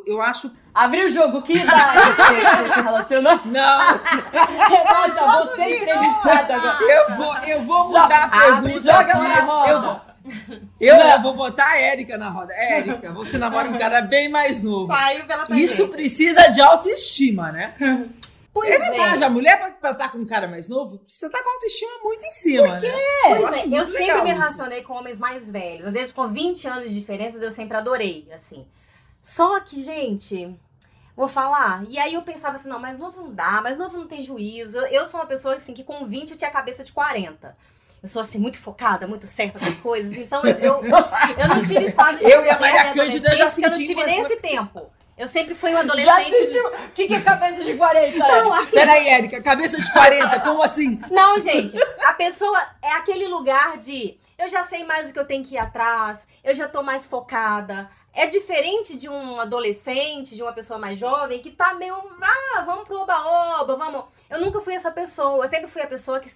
[0.08, 0.52] eu acho.
[0.74, 3.40] Abriu o jogo, que idade você se relacionou?
[3.46, 3.80] Não!
[4.68, 6.84] Renata, você é entrevistada agora.
[6.84, 8.80] Eu vou, eu vou mudar a pergunta.
[8.80, 9.70] Joga na roda.
[9.70, 10.02] Eu vou,
[10.80, 12.54] eu, eu vou botar a Érica na roda.
[12.54, 14.88] Érica, você namora um cara bem mais novo.
[14.88, 17.74] Pai, Isso precisa de autoestima, né?
[18.54, 21.42] Pois é verdade, a mulher pra, pra estar com um cara mais novo, precisa estar
[21.42, 22.88] com a autoestima muito em cima, Por quê?
[22.88, 22.98] né?
[23.24, 25.94] Pois eu, é, eu sempre me relacionei com homens mais velhos.
[25.94, 28.68] Desde com 20 anos de diferença, eu sempre adorei, assim.
[29.24, 30.54] Só que, gente,
[31.16, 31.86] vou falar.
[31.88, 34.80] E aí eu pensava assim, não, mas novo não dá, mas novo não tem juízo.
[34.80, 37.54] Eu sou uma pessoa assim que com 20 eu tinha a cabeça de 40.
[38.02, 40.18] Eu sou assim, muito focada, muito certa com as coisas.
[40.18, 43.66] Então eu, eu não tive fase de Eu e a Maria Cândida já senti.
[43.66, 44.92] Eu não tive nem esse tempo.
[45.18, 46.32] Eu sempre fui um adolescente.
[46.32, 46.68] Já sentiu?
[46.68, 48.18] O que, que é cabeça de 40?
[48.18, 48.72] Não, assim...
[48.72, 51.00] Peraí, Érica, cabeça de 40, como assim?
[51.12, 55.26] Não, gente, a pessoa é aquele lugar de eu já sei mais o que eu
[55.26, 57.88] tenho que ir atrás, eu já tô mais focada.
[58.12, 62.86] É diferente de um adolescente, de uma pessoa mais jovem, que tá meio, ah, vamos
[62.86, 64.06] pro oba-oba, vamos.
[64.28, 66.32] Eu nunca fui essa pessoa, eu sempre fui a pessoa que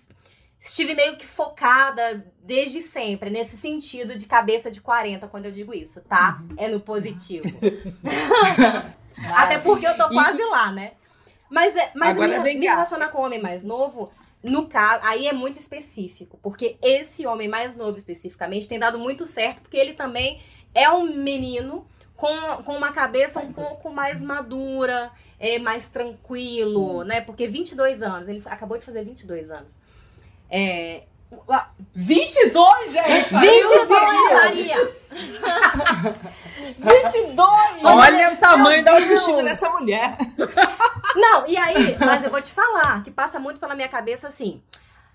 [0.68, 5.74] estive meio que focada desde sempre, nesse sentido de cabeça de 40, quando eu digo
[5.74, 6.42] isso, tá?
[6.42, 6.56] Uhum.
[6.58, 7.48] É no positivo.
[9.34, 10.46] Até porque eu tô quase e...
[10.46, 10.94] lá, né?
[11.50, 14.12] Mas, é, mas Agora me, me relacionar com um homem mais novo,
[14.44, 19.26] no caso, aí é muito específico, porque esse homem mais novo especificamente tem dado muito
[19.26, 20.42] certo, porque ele também
[20.74, 27.04] é um menino com, com uma cabeça um pouco mais madura, é mais tranquilo, hum.
[27.04, 27.22] né?
[27.22, 29.85] Porque 22 anos, ele acabou de fazer 22 anos.
[30.50, 31.04] É,
[31.94, 33.24] 22, é?
[33.24, 34.96] 22, Maria!
[36.78, 37.36] 22!
[37.84, 40.18] Olha o tamanho da autoestima dessa mulher.
[41.16, 44.62] Não, e aí, mas eu vou te falar, que passa muito pela minha cabeça assim.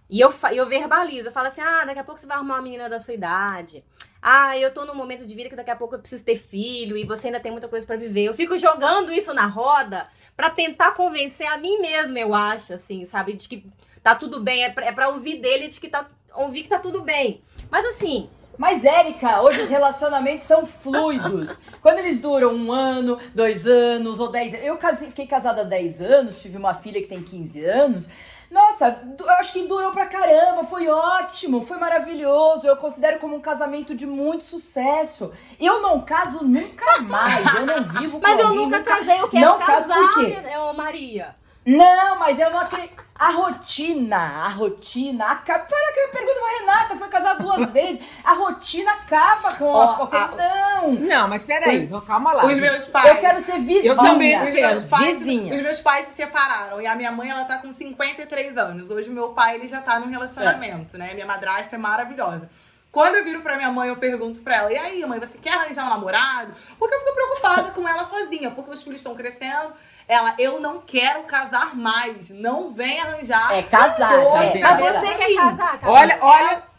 [0.09, 2.63] E eu, eu verbalizo, eu falo assim: ah, daqui a pouco você vai arrumar uma
[2.63, 3.85] menina da sua idade.
[4.23, 6.97] Ah, eu tô num momento de vida que daqui a pouco eu preciso ter filho
[6.97, 8.25] e você ainda tem muita coisa para viver.
[8.25, 13.07] Eu fico jogando isso na roda para tentar convencer a mim mesma, eu acho, assim,
[13.07, 13.33] sabe?
[13.33, 13.65] De que
[14.03, 14.65] tá tudo bem.
[14.65, 16.07] É pra, é pra ouvir dele de que tá.
[16.35, 17.43] Ouvir que tá tudo bem.
[17.71, 18.29] Mas assim,
[18.61, 21.63] mas, Érica, hoje os relacionamentos são fluidos.
[21.81, 24.67] Quando eles duram um ano, dois anos ou dez anos.
[24.67, 28.09] Eu casei, fiquei casada há dez anos, tive uma filha que tem 15 anos.
[28.51, 32.67] Nossa, eu acho que durou pra caramba, foi ótimo, foi maravilhoso.
[32.67, 35.33] Eu considero como um casamento de muito sucesso.
[35.59, 39.29] Eu não caso nunca mais, eu não vivo com Mas eu nunca, nunca casei, eu
[39.29, 40.37] quero não casar, caso por quê?
[40.77, 41.40] Maria.
[41.65, 43.11] Não, mas eu não acredito.
[43.15, 45.65] A rotina, a rotina acaba.
[45.65, 48.01] Para que eu pergunto pra Renata, foi casar duas vezes.
[48.25, 50.25] A rotina acaba com oh, a.
[50.25, 50.29] a...
[50.29, 50.93] Não!
[50.93, 52.47] Não, mas peraí, calma lá.
[52.47, 53.11] Os meus pais.
[53.11, 53.93] Eu quero ser vizinha.
[53.93, 55.55] Eu também os meus pais, vizinha.
[55.55, 56.81] Os meus pais se separaram.
[56.81, 58.91] E a minha mãe, ela tá com 53 anos.
[58.91, 60.99] Hoje, meu pai, ele já tá num relacionamento, é.
[60.99, 61.15] né?
[61.15, 62.49] Minha madrasta é maravilhosa.
[62.91, 65.53] Quando eu viro pra minha mãe, eu pergunto pra ela: e aí, mãe, você quer
[65.53, 66.55] arranjar um namorado?
[66.79, 69.75] Porque eu fico preocupada com ela sozinha, porque os filhos estão crescendo.
[70.11, 72.31] Ela, eu não quero casar mais.
[72.31, 73.53] Não vem arranjar.
[73.53, 75.93] É casar, tá Mas você quer casar, cara.
[75.93, 76.71] Olha, olha.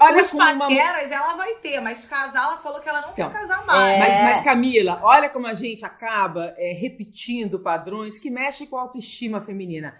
[0.00, 1.14] Olha Os paqueras uma...
[1.14, 3.92] ela vai ter, mas casar ela falou que ela não então, quer casar mais.
[3.92, 3.98] É...
[3.98, 8.80] Mas, mas, Camila, olha como a gente acaba é, repetindo padrões que mexem com a
[8.80, 9.94] autoestima feminina.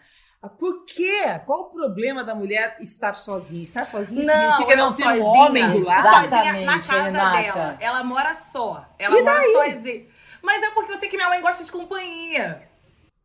[0.58, 1.38] Por quê?
[1.44, 3.62] Qual o problema da mulher estar sozinha?
[3.62, 6.30] Estar sozinha não, significa não ter um homem do lado?
[6.30, 7.42] Sozinha na casa Renata.
[7.42, 7.76] dela.
[7.78, 8.86] Ela mora só.
[8.98, 9.52] Ela e mora daí?
[9.52, 10.13] sozinha.
[10.44, 12.68] Mas é porque eu sei que minha mãe gosta de companhia.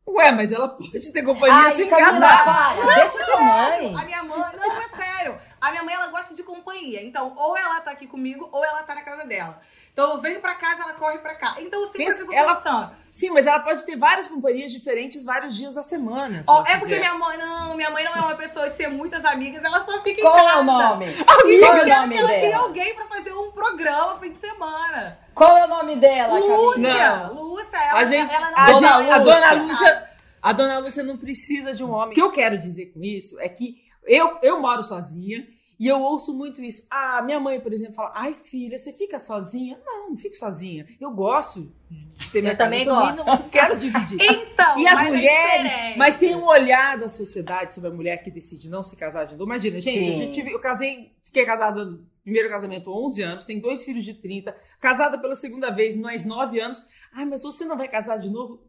[0.08, 2.45] Ué, mas ela pode ter companhia Ai, sem casar.
[2.45, 3.95] Para, deixa sua mãe.
[3.95, 5.38] A minha mãe, não, é sério.
[5.62, 7.04] A minha mãe, ela gosta de companhia.
[7.04, 9.62] Então, ou ela tá aqui comigo, ou ela tá na casa dela.
[9.91, 11.56] Então, eu venho pra casa, ela corre pra cá.
[11.60, 12.95] Então, eu sempre Pensa, fico ela, pensando.
[13.10, 16.41] Sim, mas ela pode ter várias companhias diferentes vários dias da semana.
[16.48, 19.26] Oh, é porque minha mãe, não, minha mãe não é uma pessoa de ter muitas
[19.26, 20.54] amigas, ela só fica Qual em casa.
[20.54, 21.06] Qual é o nome?
[21.06, 22.41] Amiga, Qual é o nome ela dela?
[22.41, 25.19] tem alguém pra fazer um programa fim de semana.
[25.34, 27.28] Qual é o nome dela, Lúcia.
[27.34, 28.58] Lúcia, ela, a gente, ela não...
[28.58, 30.10] a, gente, a dona Lúcia...
[30.41, 32.12] A dona Lúcia não precisa de um homem.
[32.12, 33.76] O que eu quero dizer com isso é que
[34.10, 35.48] eu, eu moro sozinha
[35.80, 36.86] e eu ouço muito isso.
[36.91, 39.80] Ah, minha mãe, por exemplo, fala: ai, filha, você fica sozinha?
[39.86, 40.86] Não, não fico sozinha.
[41.00, 41.72] Eu gosto
[42.17, 43.15] de ter minha eu também gosto.
[43.15, 44.17] Não, não quero dividir.
[44.19, 45.72] então, e as é mulheres.
[45.72, 49.24] É mas tem um olhar da sociedade sobre a mulher que decide não se casar
[49.24, 49.45] de novo.
[49.45, 53.84] Imagina, gente, eu, tive, eu casei, fiquei casada no primeiro casamento 11 anos, tenho dois
[53.84, 56.84] filhos de 30, casada pela segunda vez, mais 9 anos.
[57.13, 58.62] Ai, mas você não vai casar de novo?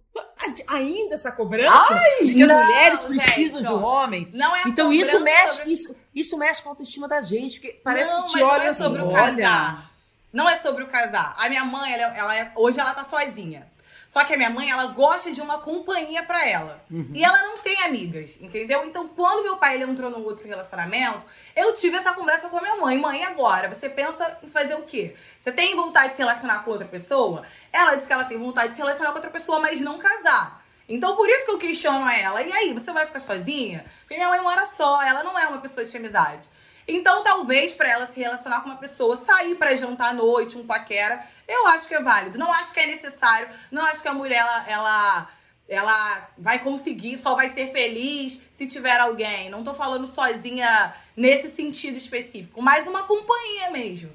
[0.66, 4.28] Ainda essa cobrança Ai, de que não, as mulheres precisam gente, de um homem.
[4.32, 5.72] Não é então isso mexe, sobre...
[5.72, 8.64] isso, isso mexe com a autoestima da gente, porque parece não, que te olha não
[8.64, 9.44] é assim, sobre o olha.
[9.44, 9.90] Casar.
[10.32, 11.34] Não é sobre o casar.
[11.36, 13.69] A minha mãe, ela, ela é, hoje ela tá sozinha.
[14.10, 16.84] Só que a minha mãe, ela gosta de uma companhia para ela.
[16.90, 17.12] Uhum.
[17.14, 18.84] E ela não tem amigas, entendeu?
[18.84, 22.60] Então, quando meu pai ele entrou num outro relacionamento, eu tive essa conversa com a
[22.60, 22.98] minha mãe.
[22.98, 25.14] Mãe, agora, você pensa em fazer o quê?
[25.38, 27.44] Você tem vontade de se relacionar com outra pessoa?
[27.72, 30.60] Ela disse que ela tem vontade de se relacionar com outra pessoa, mas não casar.
[30.88, 32.42] Então, por isso que eu questiono ela.
[32.42, 33.84] E aí, você vai ficar sozinha?
[34.00, 36.48] Porque minha mãe mora só, ela não é uma pessoa de amizade.
[36.88, 40.66] Então, talvez para ela se relacionar com uma pessoa, sair para jantar à noite, um
[40.66, 42.38] paquera, eu acho que é válido.
[42.38, 43.48] Não acho que é necessário.
[43.70, 45.30] Não acho que a mulher, ela, ela
[45.70, 49.48] ela vai conseguir, só vai ser feliz se tiver alguém.
[49.48, 54.10] Não tô falando sozinha nesse sentido específico, mas uma companhia mesmo.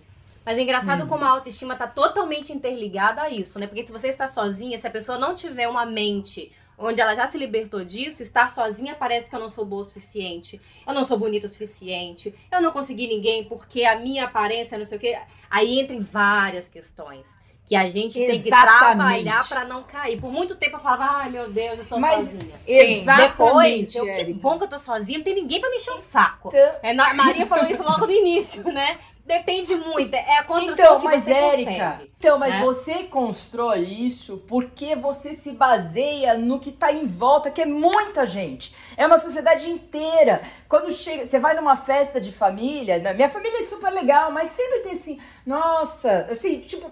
[0.45, 1.07] Mas é engraçado hum.
[1.07, 3.65] como a autoestima tá totalmente interligada a isso, né?
[3.65, 7.27] Porque se você está sozinha, se a pessoa não tiver uma mente onde ela já
[7.27, 11.05] se libertou disso, estar sozinha parece que eu não sou boa o suficiente, eu não
[11.05, 15.01] sou bonita o suficiente, eu não consegui ninguém porque a minha aparêça, não sei o
[15.01, 15.17] quê.
[15.49, 17.25] Aí entram várias questões
[17.65, 18.43] que a gente exatamente.
[18.43, 20.19] tem que trabalhar para não cair.
[20.21, 22.55] Por muito tempo eu falava, ai meu Deus, eu estou Mas, sozinha.
[22.67, 23.29] Exatamente.
[23.29, 25.97] Depois, eu, que bom que eu tô sozinha, não tem ninguém para me encher o
[25.97, 26.49] saco.
[26.49, 26.75] Então...
[26.83, 28.99] É, Maria falou isso logo no início, né?
[29.25, 32.61] Depende muito, é a construção então, que mas você Érica, consegue, então, mas né?
[32.61, 38.27] você constrói isso porque você se baseia no que tá em volta, que é muita
[38.27, 38.75] gente.
[38.95, 40.43] É uma sociedade inteira.
[40.69, 43.13] Quando chega, você vai numa festa de família, né?
[43.13, 46.91] minha família é super legal, mas sempre tem assim, nossa, assim, tipo,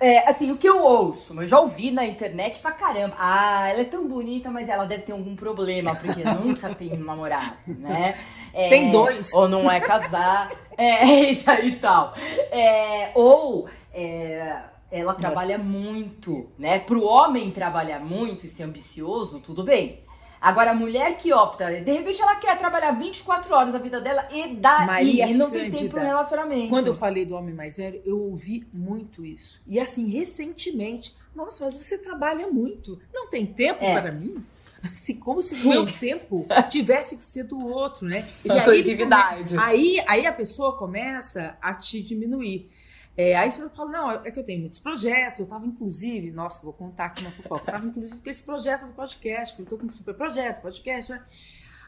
[0.00, 3.16] é, assim, o que eu ouço, eu já ouvi na internet pra caramba.
[3.18, 7.04] Ah, ela é tão bonita, mas ela deve ter algum problema, porque nunca tem um
[7.04, 8.16] namorado, né?
[8.54, 9.34] É, tem dois.
[9.34, 11.32] Ou não é casar, é,
[11.64, 12.14] e tal.
[12.50, 14.56] É, ou é,
[14.90, 16.78] ela trabalha muito, né?
[16.78, 20.05] Pro homem trabalhar muito e ser ambicioso, tudo bem.
[20.40, 24.28] Agora, a mulher que opta, de repente ela quer trabalhar 24 horas da vida dela
[24.30, 26.68] e dá Maria e não Cândida, tem tempo para relacionamento.
[26.68, 29.60] Quando eu falei do homem mais velho, eu ouvi muito isso.
[29.66, 33.00] E assim, recentemente, nossa, mas você trabalha muito.
[33.12, 34.00] Não tem tempo é.
[34.00, 34.44] para mim?
[34.82, 38.28] Assim, como se o meu tempo tivesse que ser do outro, né?
[38.44, 39.56] Exclusividade.
[39.58, 42.70] Aí, aí a pessoa começa a te diminuir.
[43.16, 46.62] É, aí você fala, não, é que eu tenho muitos projetos, eu estava inclusive, nossa,
[46.62, 49.78] vou contar aqui uma fofoca, eu estava inclusive com esse projeto do podcast, eu estou
[49.78, 51.24] com um super projeto, podcast, né?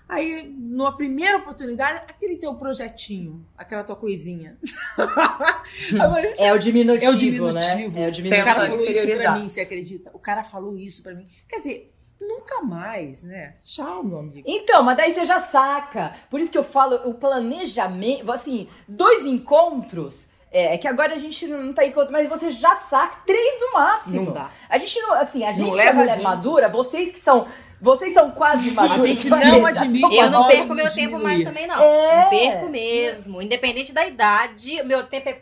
[0.09, 4.57] Aí, numa primeira oportunidade, aquele teu projetinho, aquela tua coisinha.
[6.39, 7.93] é o diminutivo, É o diminutivo.
[7.93, 8.05] Né?
[8.05, 8.43] É o diminutivo.
[8.43, 10.11] O cara falou isso pra mim, você acredita?
[10.15, 11.29] O cara falou isso pra mim.
[11.47, 13.57] Quer dizer, nunca mais, né?
[13.63, 14.49] Tchau, meu amigo.
[14.49, 16.15] Então, mas daí você já saca.
[16.31, 21.19] Por isso que eu falo, o planejamento, assim, dois encontros é, é, que agora a
[21.19, 24.25] gente não tá em conta, mas você já saca três no máximo.
[24.27, 24.51] Não dá.
[24.69, 27.47] A gente não, assim, a gente não que é mulher madura, vocês que são.
[27.81, 29.05] Vocês são quase maduros.
[29.05, 30.17] A gente não admite.
[30.17, 31.81] Eu não perco meu tempo mais também, não.
[31.81, 32.23] É.
[32.23, 33.41] Não perco mesmo.
[33.41, 35.33] Independente da idade, meu tempo é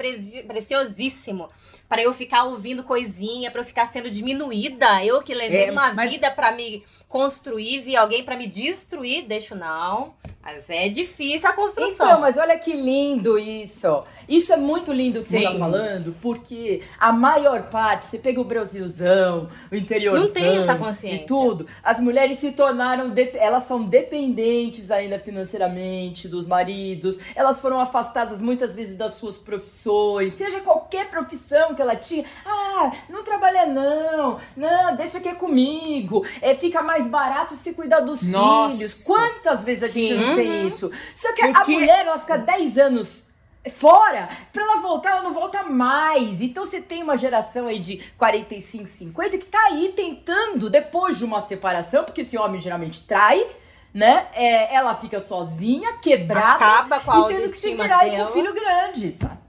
[0.42, 1.48] preciosíssimo.
[1.88, 5.04] Para eu ficar ouvindo coisinha, para eu ficar sendo diminuída.
[5.04, 6.10] Eu que levei é, uma mas...
[6.10, 10.14] vida para me construir, vi alguém para me destruir, deixo não.
[10.46, 12.06] Mas é difícil a construção.
[12.06, 14.04] Então, mas olha que lindo isso.
[14.28, 15.40] Isso é muito lindo que Sim.
[15.40, 20.58] você tá falando, porque a maior parte, você pega o Brasilzão, o interiorzão Não tem
[20.58, 21.22] essa consciência.
[21.22, 27.80] e tudo, as mulheres se tornaram, elas são dependentes ainda financeiramente dos maridos, elas foram
[27.80, 32.24] afastadas muitas vezes das suas profissões, seja qualquer profissão que ela tinha.
[32.44, 38.00] Ah, não trabalha não, não, deixa que é comigo, é, fica mais barato se cuidar
[38.00, 38.76] dos Nossa.
[38.76, 39.04] filhos.
[39.04, 40.66] Quantas vezes a gente não tem uhum.
[40.66, 40.90] isso?
[41.14, 41.72] Só que Porque...
[41.72, 43.26] a mulher, ela fica 10 anos
[43.70, 46.40] fora, pra ela voltar, ela não volta mais.
[46.40, 51.24] Então você tem uma geração aí de 45, 50 que tá aí tentando, depois de
[51.24, 53.44] uma separação, porque esse homem geralmente trai,
[53.92, 54.26] né?
[54.34, 58.22] É, ela fica sozinha, quebrada Acaba com a e tendo que se virar aí com
[58.22, 59.45] um filho grande, sabe?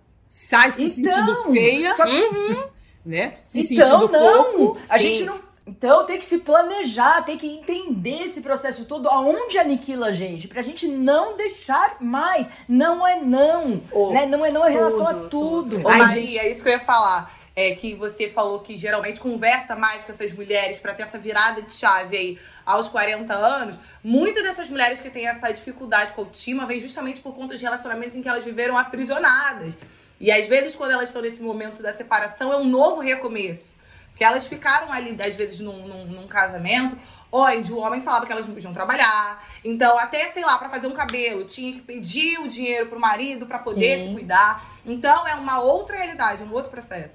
[0.47, 2.05] Sai se então, sentindo feia, só...
[2.05, 2.63] uhum.
[3.05, 3.33] né?
[3.49, 4.77] Se então, sentindo não, pouco.
[4.89, 9.59] A gente não então tem que se planejar, tem que entender esse processo todo, aonde
[9.59, 12.49] aniquila a gente, pra gente não deixar mais.
[12.69, 13.81] Não é não.
[13.91, 14.25] Oh, né?
[14.25, 15.79] Não é não em relação a tudo.
[15.79, 16.39] Ô, Maria, gente...
[16.39, 17.35] é isso que eu ia falar.
[17.53, 21.61] É que você falou que geralmente conversa mais com essas mulheres para ter essa virada
[21.61, 23.75] de chave aí aos 40 anos.
[24.01, 27.63] Muitas dessas mulheres que têm essa dificuldade com o autoestima vem justamente por conta de
[27.63, 29.75] relacionamentos em que elas viveram aprisionadas.
[30.19, 33.69] E às vezes, quando elas estão nesse momento da separação, é um novo recomeço.
[34.09, 36.97] Porque elas ficaram ali, às vezes, num, num, num casamento
[37.31, 39.45] onde o homem falava que elas não podiam trabalhar.
[39.63, 43.45] Então, até, sei lá, para fazer um cabelo, tinha que pedir o dinheiro pro marido
[43.45, 44.07] para poder Sim.
[44.07, 44.65] se cuidar.
[44.85, 47.13] Então, é uma outra realidade, um outro processo.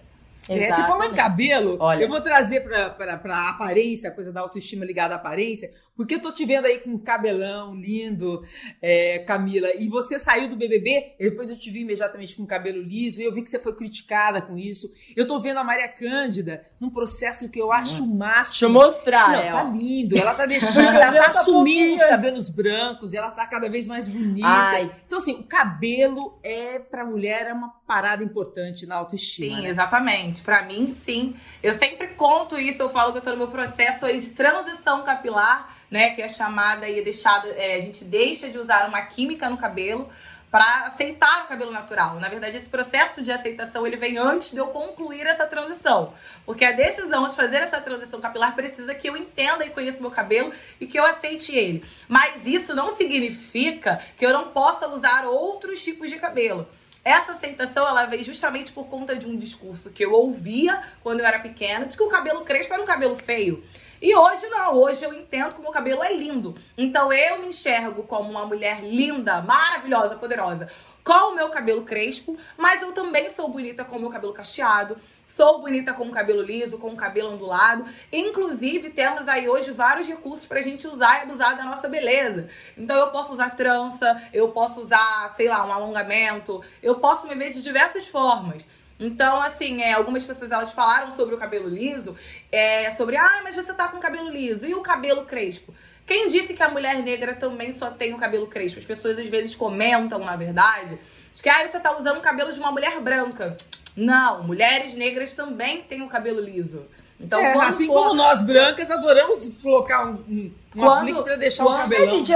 [0.48, 2.02] É, se for em cabelo, Olha.
[2.02, 6.14] eu vou trazer pra, pra, pra aparência, a coisa da autoestima ligada à aparência, porque
[6.14, 8.42] eu tô te vendo aí com um cabelão lindo,
[8.80, 12.82] é, Camila, e você saiu do BBB, e depois eu te vi imediatamente com cabelo
[12.82, 14.90] liso, e eu vi que você foi criticada com isso.
[15.14, 18.16] Eu tô vendo a Maria Cândida num processo que eu acho hum.
[18.16, 18.52] máximo.
[18.52, 19.62] Deixa eu mostrar, Não, ela.
[19.62, 20.18] tá lindo.
[20.18, 24.08] Ela tá deixando, ela tá assumindo os cabelos brancos, e ela tá cada vez mais
[24.08, 24.46] bonita.
[24.48, 24.90] Ai.
[25.06, 29.56] Então, assim, o cabelo é, pra mulher, é uma parada importante na autoestima.
[29.56, 29.68] Sim, né?
[29.68, 30.42] exatamente.
[30.42, 31.36] Pra mim, sim.
[31.62, 35.02] Eu sempre conto isso, eu falo que eu tô no meu processo aí de transição
[35.02, 36.14] capilar né?
[36.14, 37.46] Que é chamada e deixada.
[37.50, 40.10] É, a gente deixa de usar uma química no cabelo
[40.50, 42.18] para aceitar o cabelo natural.
[42.18, 46.12] Na verdade, esse processo de aceitação ele vem antes de eu concluir essa transição,
[46.44, 50.10] porque a decisão de fazer essa transição capilar precisa que eu entenda e conheça meu
[50.10, 51.82] cabelo e que eu aceite ele.
[52.06, 56.68] Mas isso não significa que eu não possa usar outros tipos de cabelo.
[57.04, 61.26] Essa aceitação ela veio justamente por conta de um discurso que eu ouvia quando eu
[61.26, 63.64] era pequena, de que o cabelo crespo era um cabelo feio.
[64.02, 66.56] E hoje não, hoje eu entendo que o meu cabelo é lindo.
[66.76, 70.68] Então eu me enxergo como uma mulher linda, maravilhosa, poderosa,
[71.04, 74.96] com o meu cabelo crespo, mas eu também sou bonita com o meu cabelo cacheado.
[75.24, 77.86] Sou bonita com o cabelo liso, com o cabelo ondulado.
[78.12, 82.48] Inclusive, temos aí hoje vários recursos pra gente usar e abusar da nossa beleza.
[82.76, 87.34] Então, eu posso usar trança, eu posso usar, sei lá, um alongamento, eu posso me
[87.36, 88.64] ver de diversas formas.
[89.02, 92.16] Então, assim, é, algumas pessoas elas falaram sobre o cabelo liso,
[92.50, 95.74] é, sobre, ah, mas você tá com cabelo liso, e o cabelo crespo?
[96.06, 98.78] Quem disse que a mulher negra também só tem o cabelo crespo?
[98.78, 100.98] As pessoas às vezes comentam, na verdade,
[101.42, 103.56] que ah, você tá usando o cabelo de uma mulher branca.
[103.96, 106.86] Não, mulheres negras também têm o cabelo liso.
[107.20, 107.94] Então, é, assim for...
[107.94, 112.08] como nós brancas adoramos colocar um, um, quando, pra deixar quando, o cabelo.
[112.08, 112.32] Gente,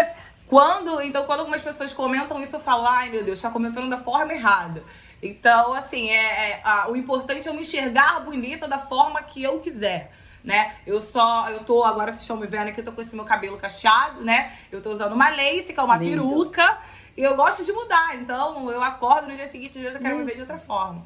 [0.46, 3.98] quando, então, quando algumas pessoas comentam isso, eu falo, ai meu Deus, tá comentando da
[3.98, 4.82] forma errada.
[5.22, 9.42] Então, assim, é, é a, o importante é eu me enxergar bonita da forma que
[9.42, 10.12] eu quiser.
[10.44, 10.76] Né?
[10.86, 13.24] Eu só, eu tô, agora vocês estão me vendo aqui, eu tô com esse meu
[13.24, 14.52] cabelo cacheado, né?
[14.70, 16.22] Eu tô usando uma lace, que é uma Lindo.
[16.22, 16.78] peruca.
[17.16, 20.14] E eu gosto de mudar, então eu acordo no dia seguinte, às vezes eu quero
[20.14, 20.24] Nossa.
[20.24, 21.04] me ver de outra forma.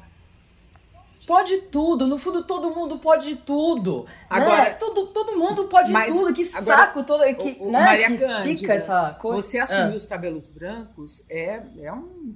[1.25, 4.05] Pode tudo, no fundo todo mundo pode tudo.
[4.29, 4.69] Agora, né?
[4.71, 7.79] todo, todo mundo pode mas, tudo, que agora, saco todo que, o, o né?
[7.79, 9.41] Maria que Cândida, fica essa coisa.
[9.41, 9.97] Você assumir ah.
[9.97, 12.35] os cabelos brancos é, é um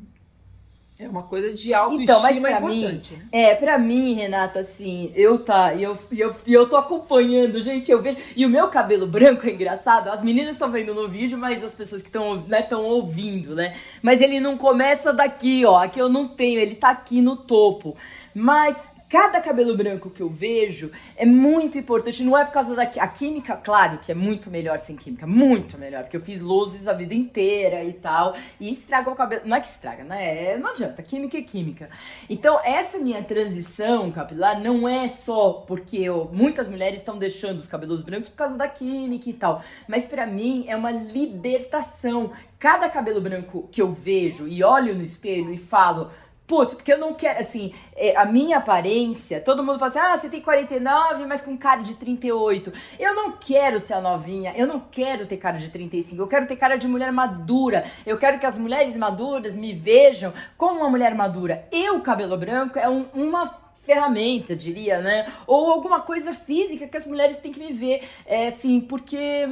[0.98, 3.14] é uma coisa de autoestima então, mas pra importante.
[3.14, 3.28] Mim, né?
[3.32, 8.02] É, pra mim, Renata, assim, eu tá, e eu, eu, eu tô acompanhando, gente, eu
[8.02, 8.18] vejo.
[8.34, 10.10] E o meu cabelo branco é engraçado.
[10.10, 13.76] As meninas estão vendo no vídeo, mas as pessoas que estão né, ouvindo, né?
[14.02, 15.84] Mas ele não começa daqui, ó.
[15.84, 17.98] Aqui eu não tenho, ele tá aqui no topo.
[18.34, 22.24] Mas cada cabelo branco que eu vejo é muito importante.
[22.24, 26.04] Não é por causa da química, claro que é muito melhor sem química, muito melhor,
[26.04, 29.44] porque eu fiz luzes a vida inteira e tal, e estraga o cabelo.
[29.46, 30.54] Não é que estraga, né?
[30.54, 31.90] É, não adianta, química é química.
[32.30, 37.68] Então, essa minha transição capilar não é só porque eu, muitas mulheres estão deixando os
[37.68, 42.32] cabelos brancos por causa da química e tal, mas para mim é uma libertação.
[42.58, 46.10] Cada cabelo branco que eu vejo e olho no espelho e falo,
[46.48, 50.18] Putz, porque eu não quero, assim, é, a minha aparência, todo mundo fala assim, ah,
[50.18, 52.72] você tem 49, mas com cara de 38.
[53.00, 56.46] Eu não quero ser a novinha, eu não quero ter cara de 35, eu quero
[56.46, 57.84] ter cara de mulher madura.
[58.06, 61.68] Eu quero que as mulheres maduras me vejam como uma mulher madura.
[61.72, 65.32] Eu, cabelo branco, é um, uma ferramenta, diria, né?
[65.46, 69.48] Ou alguma coisa física que as mulheres têm que me ver, é, assim, porque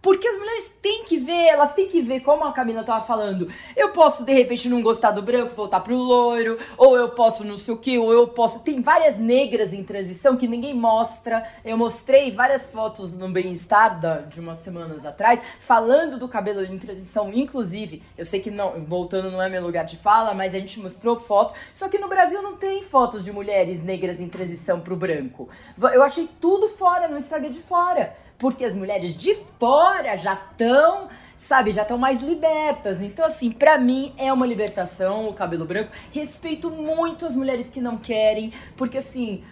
[0.00, 3.48] porque as mulheres têm que ver, elas têm que ver, como a Camila tava falando.
[3.74, 7.58] Eu posso, de repente, não gostar do branco, voltar pro loiro, ou eu posso não
[7.58, 8.60] sei o que, ou eu posso.
[8.60, 11.44] Tem várias negras em transição que ninguém mostra.
[11.64, 17.32] Eu mostrei várias fotos no Bem-Estar de umas semanas atrás, falando do cabelo em transição,
[17.32, 18.02] inclusive.
[18.16, 21.16] Eu sei que não, voltando não é meu lugar de fala, mas a gente mostrou
[21.16, 21.52] foto.
[21.74, 25.48] Só que no Brasil não tem fotos de mulheres negras em transição pro branco.
[25.92, 31.08] Eu achei tudo fora, no Instagram de fora porque as mulheres de fora já estão,
[31.38, 33.00] sabe, já estão mais libertas.
[33.00, 35.90] Então, assim, para mim é uma libertação o cabelo branco.
[36.12, 39.44] Respeito muito as mulheres que não querem, porque assim.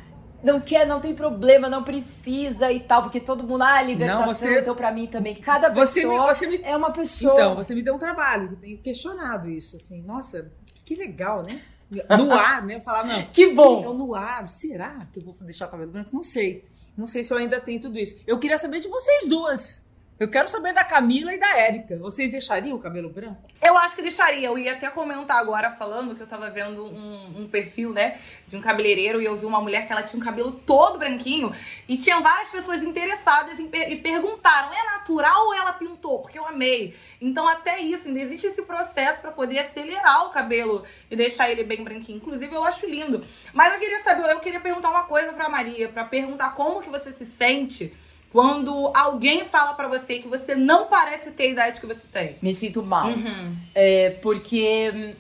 [0.42, 4.34] Não quer, não tem problema, não precisa e tal, porque todo mundo, ah, libertação, não,
[4.34, 5.34] você, então pra mim também.
[5.34, 7.32] Cada pessoa você me, você me, é uma pessoa.
[7.32, 10.52] Então, você me deu um trabalho, eu tenho questionado isso, assim, nossa,
[10.84, 11.62] que legal, né?
[11.90, 12.76] No ar, né?
[12.76, 13.22] Eu falava, não.
[13.32, 13.80] Que bom!
[13.80, 16.10] Que é no ar, será que eu vou deixar o cabelo branco?
[16.12, 16.64] Não sei.
[16.96, 18.16] Não sei se eu ainda tenho tudo isso.
[18.26, 19.83] Eu queria saber de vocês duas.
[20.18, 21.96] Eu quero saber da Camila e da Érica.
[21.96, 23.42] Vocês deixariam o cabelo branco?
[23.60, 24.46] Eu acho que deixaria.
[24.46, 28.56] Eu ia até comentar agora falando que eu tava vendo um, um, perfil, né, de
[28.56, 31.52] um cabeleireiro e eu vi uma mulher que ela tinha um cabelo todo branquinho
[31.88, 36.20] e tinha várias pessoas interessadas em, e perguntaram: é natural ou ela pintou?
[36.20, 36.94] Porque eu amei.
[37.20, 41.64] Então, até isso, ainda existe esse processo para poder acelerar o cabelo e deixar ele
[41.64, 42.18] bem branquinho.
[42.18, 43.24] Inclusive, eu acho lindo.
[43.52, 46.88] Mas eu queria saber, eu queria perguntar uma coisa pra Maria, para perguntar como que
[46.88, 47.92] você se sente
[48.34, 52.34] quando alguém fala para você que você não parece ter a idade que você tem.
[52.42, 53.06] Me sinto mal.
[53.06, 53.56] Uhum.
[53.72, 55.14] É, porque.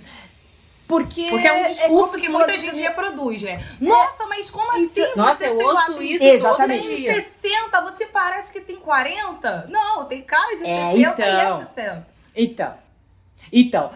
[0.88, 3.64] Porque, Porque é um é discurso é que muita gente reproduz, né?
[3.80, 4.90] Nossa, mas como assim?
[5.16, 6.88] Nossa, você, eu ouço lá, tem, isso Exatamente.
[6.88, 9.68] tem 60, você parece que tem 40?
[9.70, 12.06] Não, tem cara de é, 60 então, e é 60.
[12.36, 12.74] Então,
[13.52, 13.90] então,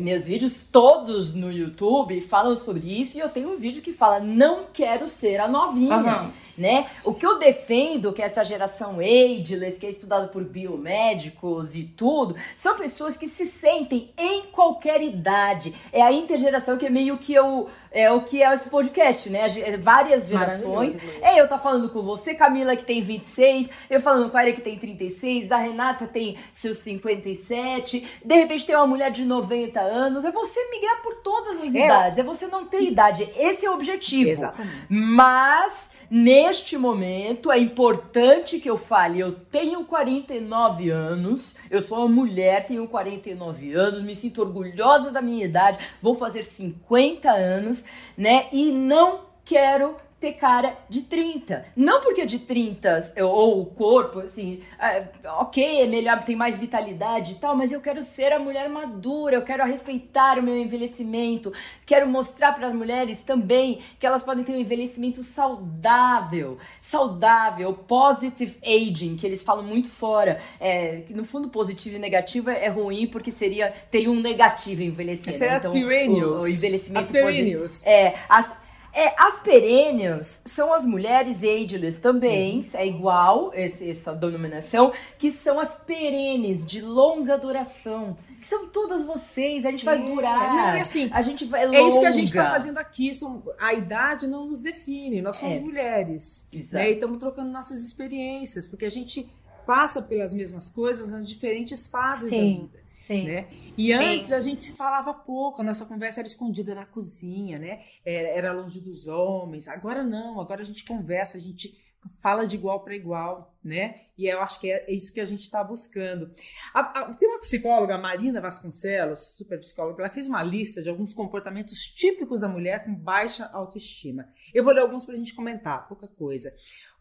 [0.00, 4.20] meus vídeos todos no YouTube falam sobre isso e eu tenho um vídeo que fala
[4.20, 6.30] não quero ser a novinha, uhum.
[6.56, 6.86] Né?
[7.04, 12.36] O que eu defendo que essa geração ageless, que é estudado por biomédicos e tudo,
[12.56, 15.74] são pessoas que se sentem em qualquer idade.
[15.92, 19.46] É a intergeração que é meio que eu é o que é esse podcast, né?
[19.60, 20.98] É várias gerações.
[21.22, 24.60] É eu tá falando com você, Camila, que tem 26, eu falando com a Erika,
[24.60, 29.80] que tem 36, a Renata tem seus 57, de repente tem uma mulher de 90
[29.80, 30.24] anos.
[30.24, 31.84] É você migrar por todas as é.
[31.84, 33.30] idades, é você não ter idade.
[33.36, 34.28] Esse é o objetivo.
[34.28, 34.86] Exatamente.
[34.88, 42.08] Mas Neste momento, é importante que eu fale, eu tenho 49 anos, eu sou uma
[42.08, 47.86] mulher, tenho 49 anos, me sinto orgulhosa da minha idade, vou fazer 50 anos,
[48.16, 48.46] né?
[48.52, 51.66] E não quero ter cara de 30.
[51.76, 55.04] Não porque de 30 ou o corpo, assim, é,
[55.38, 59.36] ok, é melhor, tem mais vitalidade e tal, mas eu quero ser a mulher madura,
[59.36, 61.52] eu quero respeitar o meu envelhecimento,
[61.84, 68.56] quero mostrar para as mulheres também que elas podem ter um envelhecimento saudável, saudável, positive
[68.64, 70.40] aging, que eles falam muito fora.
[70.58, 74.82] É, que no fundo, positivo e negativo é, é ruim porque seria teria um negativo
[74.82, 75.38] envelhecimento.
[75.38, 75.56] Né?
[75.58, 77.68] Então, o, o envelhecimento positivo.
[77.84, 78.56] É, as,
[78.94, 82.66] é, as perênios são as mulheres ageless também, uhum.
[82.74, 88.16] é igual esse, essa denominação, que são as perenes de longa duração.
[88.40, 90.54] Que são todas vocês, a gente vai é, durar.
[90.54, 91.78] Não, é assim, a gente vai longa.
[91.78, 93.14] É isso que a gente está fazendo aqui.
[93.14, 95.60] São, a idade não nos define, nós somos é.
[95.60, 96.46] mulheres.
[96.70, 99.28] Né, e estamos trocando nossas experiências, porque a gente
[99.66, 102.36] passa pelas mesmas coisas nas diferentes fases Sim.
[102.36, 102.83] da vida.
[103.06, 103.24] Sim.
[103.24, 103.48] Né?
[103.76, 104.34] E antes Sim.
[104.34, 107.82] a gente se falava pouco, a nossa conversa era escondida na cozinha, né?
[108.04, 109.68] Era, era longe dos homens.
[109.68, 111.82] Agora não, agora a gente conversa, a gente
[112.20, 113.94] fala de igual para igual, né?
[114.16, 116.30] E eu acho que é, isso que a gente está buscando.
[116.72, 121.14] A, a, tem uma psicóloga, Marina Vasconcelos, super psicóloga, ela fez uma lista de alguns
[121.14, 124.28] comportamentos típicos da mulher com baixa autoestima.
[124.52, 126.52] Eu vou ler alguns para a gente comentar, pouca coisa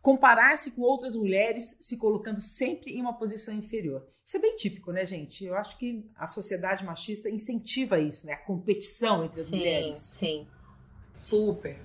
[0.04, 4.06] comparar-se com outras mulheres, se colocando sempre em uma posição inferior.
[4.24, 5.46] Isso é bem típico, né, gente?
[5.46, 8.34] Eu acho que a sociedade machista incentiva isso, né?
[8.34, 9.98] A competição entre as sim, mulheres.
[10.14, 10.48] Sim.
[11.14, 11.80] Super.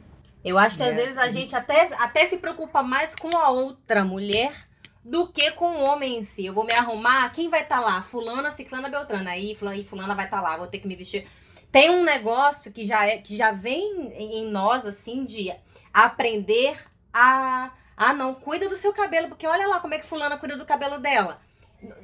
[0.45, 3.51] Eu acho que é, às vezes a gente até, até se preocupa mais com a
[3.51, 4.69] outra mulher
[5.05, 6.45] do que com o homem em si.
[6.45, 8.03] Eu vou me arrumar, quem vai estar tá lá?
[8.03, 9.31] Fulana, Ciclana, Beltrana.
[9.31, 11.29] Aí fulana, fulana vai estar tá lá, vou ter que me vestir.
[11.71, 15.53] Tem um negócio que já, é, que já vem em nós, assim, de
[15.95, 16.77] aprender
[17.13, 20.57] a ah, não, cuida do seu cabelo, porque olha lá como é que fulana cuida
[20.57, 21.37] do cabelo dela.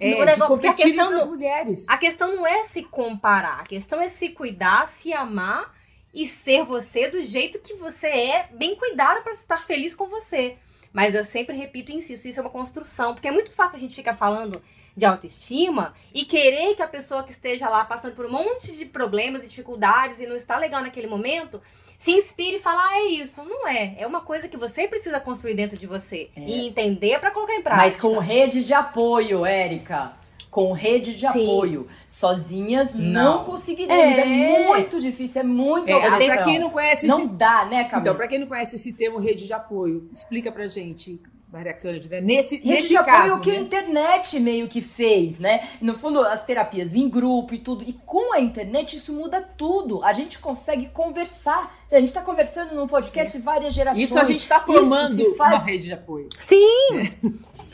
[0.00, 1.88] É, o negócio, de a questão, mulheres.
[1.88, 5.72] A questão não é se comparar, a questão é se cuidar, se amar
[6.12, 10.56] e ser você do jeito que você é, bem cuidada para estar feliz com você.
[10.92, 13.80] Mas eu sempre repito e insisto, isso é uma construção, porque é muito fácil a
[13.80, 14.60] gente ficar falando
[14.96, 18.84] de autoestima e querer que a pessoa que esteja lá passando por um monte de
[18.84, 21.60] problemas e dificuldades e não está legal naquele momento,
[21.98, 23.42] se inspire e falar, ah, é isso.
[23.44, 23.94] Não é.
[23.98, 26.30] É uma coisa que você precisa construir dentro de você.
[26.36, 26.40] É.
[26.40, 27.86] E entender para colocar em prática.
[27.86, 30.12] Mas com rede de apoio, Érica.
[30.50, 31.42] Com rede de Sim.
[31.42, 31.88] apoio.
[32.08, 34.18] Sozinhas não, não conseguiríamos.
[34.18, 34.20] É.
[34.20, 34.66] é.
[34.66, 37.28] muito difícil, é muito é, Pra quem não conhece Não esse...
[37.28, 38.00] dá, né, Camila?
[38.00, 41.20] Então, pra quem não conhece esse termo rede de apoio, explica pra gente
[41.54, 43.28] Maria Cândida, nesse, Rede nesse de caso.
[43.28, 43.58] Foi o que né?
[43.58, 45.68] a internet meio que fez, né?
[45.80, 47.84] No fundo, as terapias em grupo e tudo.
[47.84, 50.02] E com a internet, isso muda tudo.
[50.02, 51.72] A gente consegue conversar.
[51.92, 53.38] A gente está conversando num podcast é.
[53.38, 54.02] de várias gerações.
[54.02, 55.54] Isso a gente está formando faz...
[55.54, 56.28] uma rede de apoio.
[56.40, 57.12] Sim!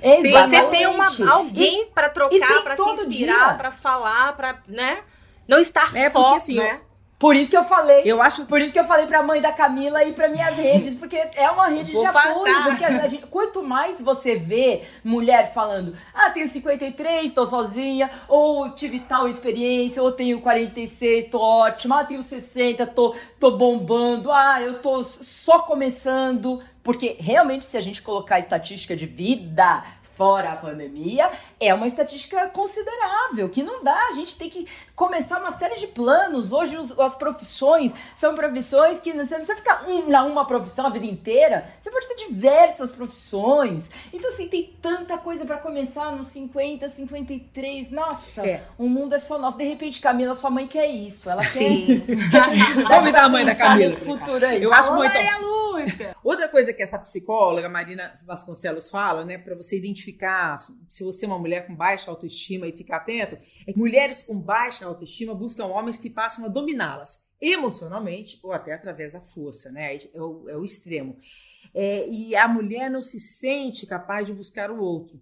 [0.03, 0.21] É.
[0.21, 0.61] Exatamente.
[0.61, 5.01] Você tem uma, alguém para trocar, para se inspirar, para falar, para, né?
[5.49, 6.81] Não estar é, só, porque, assim, né?
[7.21, 8.01] Por isso que eu falei.
[8.07, 8.47] Eu acho.
[8.47, 11.51] Por isso que eu falei pra mãe da Camila e para minhas redes, porque é
[11.51, 12.51] uma rede de apoio.
[13.11, 19.29] Gente, quanto mais você vê mulher falando, ah, tenho 53, tô sozinha, ou tive tal
[19.29, 25.05] experiência, ou tenho 46, tô ótima, ah, tenho 60, tô, tô bombando, ah, eu tô
[25.05, 26.63] só começando.
[26.83, 29.85] Porque realmente, se a gente colocar a estatística de vida
[30.21, 34.09] fora a pandemia, é uma estatística considerável, que não dá.
[34.09, 36.53] A gente tem que começar uma série de planos.
[36.53, 40.87] Hoje os, as profissões são profissões que você não precisa ficar um, na uma profissão
[40.87, 41.67] a vida inteira.
[41.81, 43.91] Você pode ter diversas profissões.
[44.13, 47.91] Então, assim, tem tanta coisa para começar nos 50, 53.
[47.91, 48.63] Nossa, é.
[48.79, 49.59] o mundo é só nosso.
[49.59, 51.29] De repente, Camila, sua mãe quer isso.
[51.29, 51.61] Ela quer.
[52.89, 53.93] Vamos dar a mãe da Camila.
[53.93, 54.63] Futuro aí.
[54.63, 55.11] Eu acho muito.
[56.23, 60.57] Outra coisa que essa psicóloga, Marina Vasconcelos, fala, né, para você identificar
[60.89, 63.37] se você é uma mulher com baixa autoestima e ficar atento,
[63.67, 68.73] é que mulheres com baixa autoestima buscam homens que passam a dominá-las emocionalmente ou até
[68.75, 69.97] através da força, né?
[69.97, 71.17] É o, é o extremo.
[71.75, 75.19] É, e a mulher não se sente capaz de buscar o outro.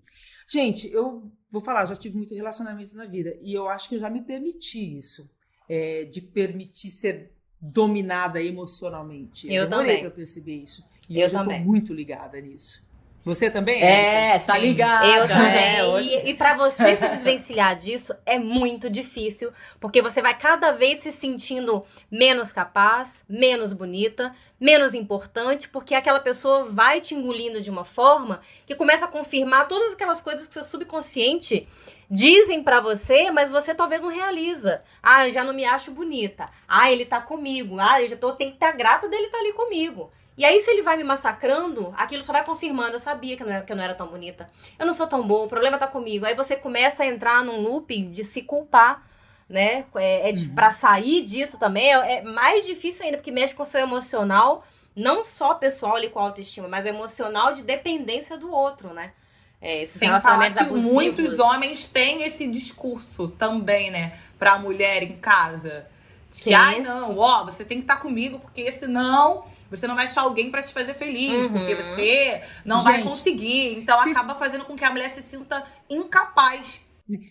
[0.48, 4.00] Gente, eu vou falar, já tive muito relacionamento na vida e eu acho que eu
[4.00, 5.30] já me permiti isso.
[5.68, 9.52] é, de permitir ser dominada emocionalmente.
[9.52, 10.00] Eu demorei também.
[10.00, 10.82] para perceber isso.
[11.08, 11.58] E Eu hoje também.
[11.58, 12.82] eu tô muito ligada nisso.
[13.24, 13.82] Você também?
[13.82, 14.60] É, tá Sim.
[14.60, 15.04] ligado.
[15.06, 15.76] Eu também.
[15.76, 19.50] É, hoje- e, e para você se desvencilhar disso é muito difícil,
[19.80, 26.20] porque você vai cada vez se sentindo menos capaz, menos bonita, menos importante, porque aquela
[26.20, 30.54] pessoa vai te engolindo de uma forma que começa a confirmar todas aquelas coisas que
[30.54, 31.68] seu subconsciente
[32.10, 34.80] dizem pra você, mas você talvez não realiza.
[35.02, 36.48] Ah, eu já não me acho bonita.
[36.66, 37.78] Ah, ele tá comigo.
[37.78, 40.10] Ah, eu já tô, tenho que estar grata dele estar ali comigo.
[40.38, 42.92] E aí, se ele vai me massacrando, aquilo só vai confirmando.
[42.92, 44.46] Eu sabia que eu, não era, que eu não era tão bonita.
[44.78, 46.24] Eu não sou tão boa, o problema tá comigo.
[46.24, 49.02] Aí você começa a entrar num looping de se culpar,
[49.48, 49.84] né?
[49.96, 53.64] É, é de- pra sair disso também é, é mais difícil ainda, porque mexe com
[53.64, 54.62] o seu emocional,
[54.94, 59.12] não só pessoal ali com a autoestima, mas o emocional de dependência do outro, né?
[59.60, 60.92] É, esses Sem falar relacionamentos que abusivos.
[60.92, 64.16] muitos homens têm esse discurso também, né?
[64.38, 65.86] Pra mulher em casa.
[66.30, 66.42] De Sim.
[66.44, 70.22] que, ai, não, ó, você tem que estar comigo, porque senão você não vai achar
[70.22, 71.52] alguém pra te fazer feliz, Uhum.
[71.52, 73.78] porque você não vai Gente, conseguir.
[73.78, 76.80] Então vocês- acaba fazendo com que a mulher se sinta incapaz.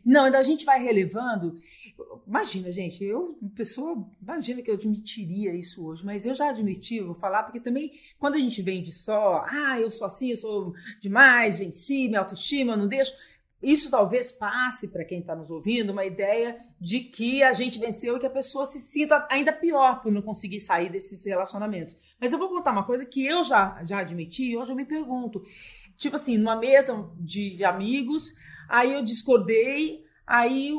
[0.04, 1.54] Não, ainda a gente vai relevando.
[2.28, 7.14] Imagina, gente, eu, pessoa, imagina que eu admitiria isso hoje, mas eu já admiti, vou
[7.14, 10.74] falar, porque também quando a gente vem de só, ah, eu sou assim, eu sou
[11.00, 13.14] demais, venci, minha autoestima, eu não deixo.
[13.62, 18.16] Isso talvez passe para quem está nos ouvindo uma ideia de que a gente venceu
[18.16, 21.98] e que a pessoa se sinta ainda pior por não conseguir sair desses relacionamentos.
[22.20, 24.86] Mas eu vou contar uma coisa que eu já, já admiti e hoje eu me
[24.86, 25.42] pergunto.
[25.98, 28.36] Tipo assim, numa mesa de, de amigos,
[28.70, 30.72] aí eu discordei, aí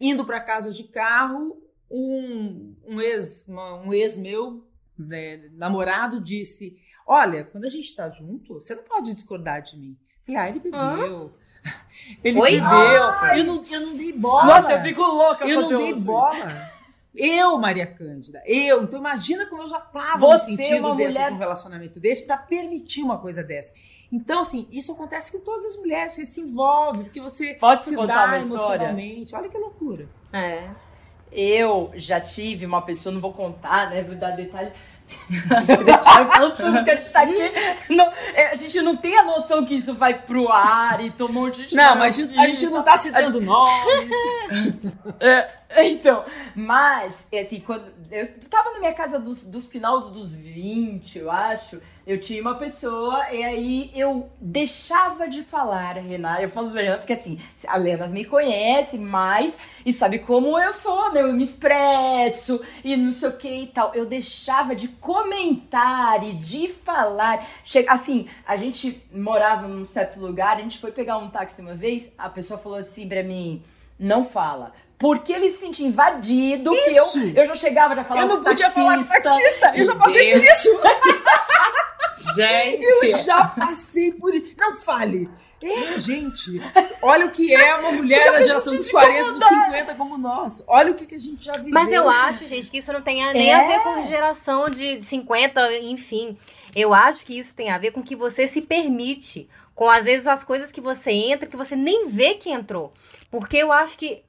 [0.00, 4.66] indo para casa de carro, um, um ex, um ex meu,
[4.98, 9.96] né, namorado, disse: Olha, quando a gente tá junto, você não pode discordar de mim.
[10.26, 11.30] Falei, ah, ele bebeu.
[12.24, 12.52] Ele Oi?
[12.60, 13.02] bebeu.
[13.36, 14.44] Eu não, eu não dei bola.
[14.44, 16.70] Nossa, eu fico louca Eu não dei bola.
[17.14, 18.82] Eu, Maria Cândida, eu.
[18.82, 21.38] Então imagina como eu já tava Você me é sentindo uma dentro mulher- de um
[21.38, 23.72] relacionamento desse para permitir uma coisa dessa.
[24.10, 27.94] Então, assim, isso acontece com todas as mulheres, você se envolve, porque você Pode se
[27.94, 28.84] contar dá uma história?
[28.84, 29.34] emocionalmente.
[29.34, 30.08] Olha que loucura.
[30.32, 30.70] É.
[31.30, 34.02] Eu já tive uma pessoa, não vou contar, né?
[34.02, 34.72] Vou dar detalhe.
[36.56, 37.52] Tudo que a gente tá aqui.
[37.90, 41.42] Não, é, a gente não tem a noção que isso vai pro ar e tomou
[41.42, 44.10] um monte de Não, mas a gente, a gente não tá citando nomes.
[45.20, 45.48] É,
[45.84, 51.18] então, mas, é assim, quando eu tava na minha casa dos, dos final dos 20,
[51.18, 56.42] eu acho, eu tinha uma pessoa e aí eu deixava de falar, Renata.
[56.42, 59.54] Eu falo pra Renata porque assim, a Lena me conhece mais
[59.84, 61.20] e sabe como eu sou, né?
[61.20, 63.94] Eu me expresso e não sei o que e tal.
[63.94, 67.46] Eu deixava de comentar e de falar.
[67.62, 71.74] Chega, assim, a gente morava num certo lugar, a gente foi pegar um táxi uma
[71.74, 73.62] vez, a pessoa falou assim pra mim
[73.98, 74.72] não fala.
[74.98, 77.18] Porque ele se sentia invadido, que eu, Isso!
[77.36, 79.72] eu já chegava já falava Eu não podia falar com taxista.
[79.76, 80.58] Eu já passei por Deus.
[80.58, 80.80] isso.
[82.34, 84.54] Gente, Eu já passei por isso.
[84.58, 85.28] Não fale.
[85.60, 86.60] É, gente,
[87.02, 90.62] olha o que é uma mulher da geração dos 40, dos 50 como nós.
[90.68, 91.72] Olha o que, que a gente já viveu.
[91.72, 93.54] Mas eu acho, gente, que isso não tem a- nem É.
[93.54, 96.36] a ver com geração de 50, enfim.
[96.76, 99.48] Eu acho que isso tem a ver com que você se permite.
[99.78, 102.92] Com, às vezes, as coisas que você entra que você nem vê que entrou.
[103.30, 104.24] Porque eu acho que.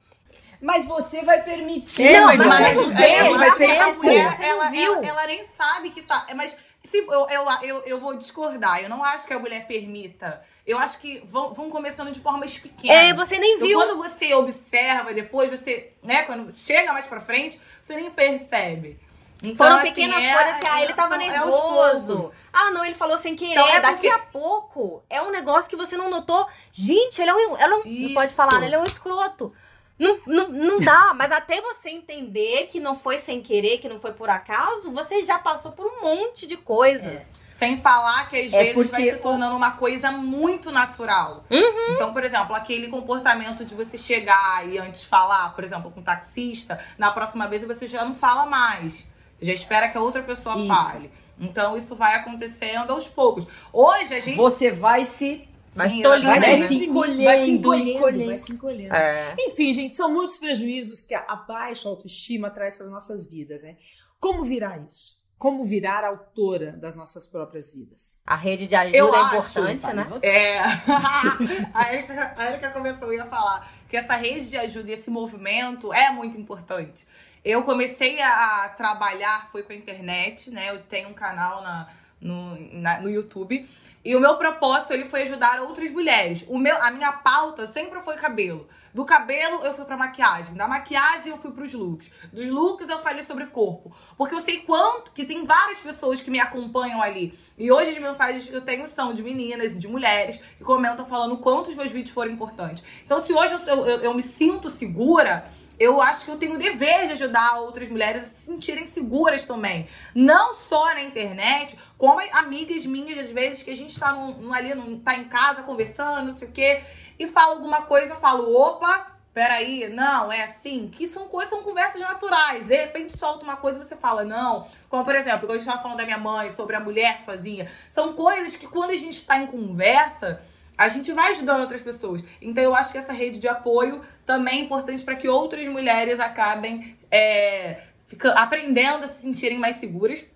[0.62, 2.06] Mas você vai permitir.
[2.06, 3.96] É, Não, mas, mas eu vai quero ver, dizer, mas a tempo.
[4.04, 6.24] mulher, ela, ela, ela nem sabe que tá.
[6.36, 8.80] Mas se, eu, eu, eu, eu vou discordar.
[8.80, 10.40] Eu não acho que a mulher permita.
[10.64, 12.96] Eu acho que vão, vão começando de formas pequenas.
[12.96, 13.76] É, você nem Então, viu.
[13.76, 19.00] quando você observa, depois você, né, quando chega mais pra frente, você nem percebe.
[19.42, 22.06] Então, Foram assim, pequenas é- coisas que, ah, é- ele tava é nervoso.
[22.06, 22.36] poucos.
[22.52, 23.52] ah, não, ele falou sem querer.
[23.52, 26.46] Então, é Daqui porque- a pouco é um negócio que você não notou.
[26.70, 27.56] Gente, ele é um.
[27.56, 28.66] Ela não, não pode falar, né?
[28.66, 29.52] Ele é um escroto.
[29.98, 34.00] Não, não, não dá, mas até você entender que não foi sem querer, que não
[34.00, 37.22] foi por acaso, você já passou por um monte de coisas.
[37.50, 41.44] Sem falar que às É vezes vai se tornando uma coisa muito natural.
[41.50, 41.94] Uhum.
[41.94, 46.02] Então, por exemplo, aquele comportamento de você chegar e antes falar, por exemplo, com um
[46.02, 49.04] taxista, na próxima vez você já não fala mais.
[49.40, 50.68] Você já espera que a outra pessoa Isso.
[50.68, 51.10] fale.
[51.38, 53.46] Então, isso vai acontecendo aos poucos.
[53.72, 54.36] Hoje, a gente.
[54.36, 55.48] Você vai se.
[55.74, 56.84] Mas Sim, tolindo, Vai se, né?
[56.84, 58.26] encolhendo, vai se encolhendo, encolhendo.
[58.26, 58.94] vai se encolhendo.
[58.94, 59.34] É.
[59.38, 63.76] Enfim, gente, são muitos prejuízos que a baixa autoestima traz para nossas vidas, né?
[64.18, 65.18] Como virar isso?
[65.38, 68.18] Como virar autora das nossas próprias vidas?
[68.26, 70.04] A rede de ajuda Eu é acho, importante, né?
[70.04, 70.26] você.
[70.26, 70.60] É.
[71.72, 75.08] a, Erika, a Erika começou, eu ia falar que essa rede de ajuda e esse
[75.08, 77.06] movimento é muito importante.
[77.44, 80.70] Eu comecei a trabalhar, foi com a internet, né?
[80.70, 81.88] Eu tenho um canal na,
[82.20, 83.66] no, na, no YouTube.
[84.04, 86.44] E o meu propósito ele foi ajudar outras mulheres.
[86.48, 88.66] O meu, a minha pauta sempre foi cabelo.
[88.92, 92.98] Do cabelo eu fui pra maquiagem, da maquiagem eu fui pros looks, dos looks eu
[92.98, 97.38] falei sobre corpo, porque eu sei quanto que tem várias pessoas que me acompanham ali.
[97.56, 101.04] E hoje as mensagens que eu tenho são de meninas e de mulheres que comentam
[101.04, 102.82] falando quantos meus vídeos foram importantes.
[103.04, 105.48] Então se hoje eu, eu, eu me sinto segura,
[105.80, 109.46] eu acho que eu tenho o dever de ajudar outras mulheres a se sentirem seguras
[109.46, 109.88] também.
[110.14, 114.14] Não só na internet, como amigas minhas, às vezes, que a gente tá
[114.52, 116.84] ali, no, tá em casa conversando, não sei o quê,
[117.18, 121.62] e fala alguma coisa, eu falo, opa, peraí, não, é assim, que são coisas, são
[121.62, 122.66] conversas naturais.
[122.66, 124.66] De repente solta uma coisa e você fala, não.
[124.90, 127.70] Como, por exemplo, quando a gente tava falando da minha mãe, sobre a mulher sozinha.
[127.88, 130.42] São coisas que quando a gente tá em conversa,
[130.80, 132.24] a gente vai ajudando outras pessoas.
[132.40, 136.18] Então eu acho que essa rede de apoio também é importante para que outras mulheres
[136.18, 140.26] acabem é, fica, aprendendo a se sentirem mais seguras.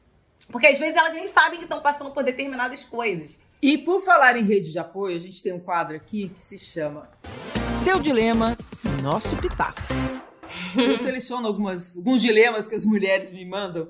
[0.51, 3.39] Porque às vezes elas nem sabem que estão passando por determinadas coisas.
[3.63, 6.59] E por falar em rede de apoio, a gente tem um quadro aqui que se
[6.59, 7.09] chama
[7.83, 8.55] Seu Dilema,
[9.03, 9.81] Nosso Pitaco.
[10.77, 13.89] Eu seleciono algumas, alguns dilemas que as mulheres me mandam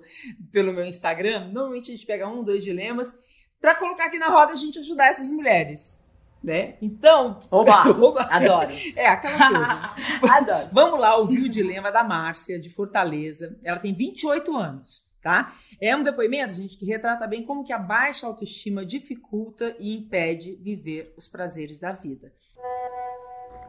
[0.53, 1.49] pelo meu Instagram.
[1.49, 3.19] Normalmente a gente pega um, dois dilemas
[3.61, 6.04] para colocar aqui na roda a gente ajudar essas mulheres
[6.45, 6.77] né?
[6.83, 7.39] Então.
[7.51, 7.89] Oba!
[7.99, 8.23] Oba.
[8.31, 8.69] Adoro!
[8.95, 9.95] É, aquela coisa.
[10.37, 10.69] Adoro.
[10.73, 13.59] Vamos lá ouvir o dilema da Márcia, de Fortaleza.
[13.65, 15.55] Ela tem 28 anos, tá?
[15.81, 20.57] É um depoimento, gente, que retrata bem como que a baixa autoestima dificulta e impede
[20.57, 22.31] viver os prazeres da vida.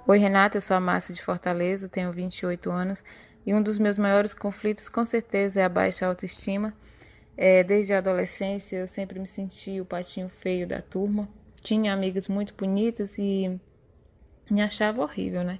[0.06, 3.04] Oi, Renata, eu sou a Márcia de Fortaleza, tenho 28 anos
[3.46, 6.74] e um dos meus maiores conflitos, com certeza, é a baixa autoestima.
[7.38, 11.28] É, desde a adolescência, eu sempre me senti o patinho feio da turma
[11.66, 13.60] tinha amigas muito bonitas e
[14.50, 15.60] me achava horrível, né?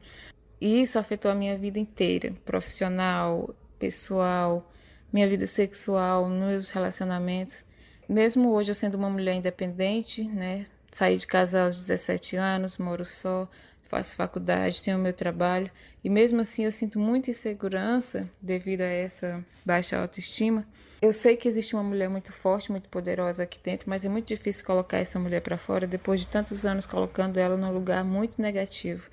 [0.62, 4.72] E isso afetou a minha vida inteira, profissional, pessoal,
[5.12, 7.66] minha vida sexual, meus relacionamentos.
[8.08, 10.68] Mesmo hoje eu sendo uma mulher independente, né?
[10.92, 13.50] Saí de casa aos 17 anos, moro só,
[13.90, 15.72] faço faculdade, tenho meu trabalho
[16.04, 20.68] e mesmo assim eu sinto muita insegurança devido a essa baixa autoestima.
[21.02, 24.28] Eu sei que existe uma mulher muito forte, muito poderosa aqui dentro, mas é muito
[24.28, 28.42] difícil colocar essa mulher para fora depois de tantos anos colocando ela num lugar muito
[28.42, 29.10] negativo.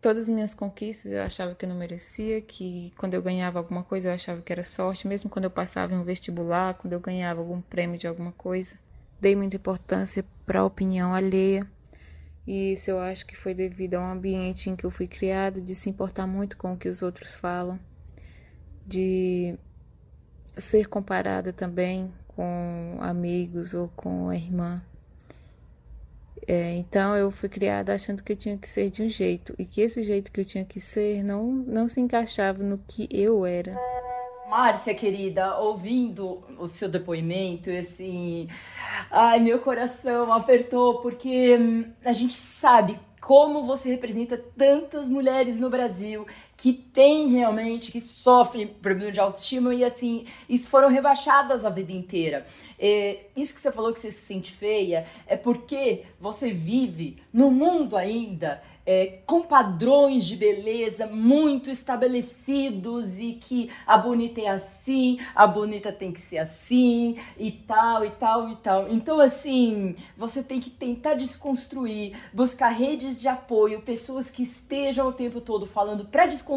[0.00, 3.82] Todas as minhas conquistas eu achava que eu não merecia, que quando eu ganhava alguma
[3.82, 7.00] coisa eu achava que era sorte, mesmo quando eu passava em um vestibular, quando eu
[7.00, 8.76] ganhava algum prêmio de alguma coisa.
[9.20, 11.66] Dei muita importância para a opinião alheia.
[12.46, 15.60] E isso eu acho que foi devido a um ambiente em que eu fui criada,
[15.60, 17.78] de se importar muito com o que os outros falam,
[18.84, 19.56] de
[20.56, 24.82] ser comparada também com amigos ou com a irmã.
[26.46, 29.64] É, então eu fui criada achando que eu tinha que ser de um jeito e
[29.64, 33.46] que esse jeito que eu tinha que ser não, não se encaixava no que eu
[33.46, 33.76] era.
[34.48, 38.48] Márcia, querida, ouvindo o seu depoimento, assim,
[39.10, 45.70] ai, meu coração apertou, porque hum, a gente sabe como você representa tantas mulheres no
[45.70, 46.26] Brasil
[46.62, 51.92] que têm realmente, que sofrem problema de autoestima e assim, isso foram rebaixadas a vida
[51.92, 52.46] inteira.
[52.78, 57.50] É, isso que você falou que você se sente feia é porque você vive no
[57.50, 65.18] mundo ainda é, com padrões de beleza muito estabelecidos e que a bonita é assim,
[65.34, 68.88] a bonita tem que ser assim e tal e tal e tal.
[68.90, 75.12] Então, assim, você tem que tentar desconstruir, buscar redes de apoio, pessoas que estejam o
[75.12, 76.51] tempo todo falando para desconstruir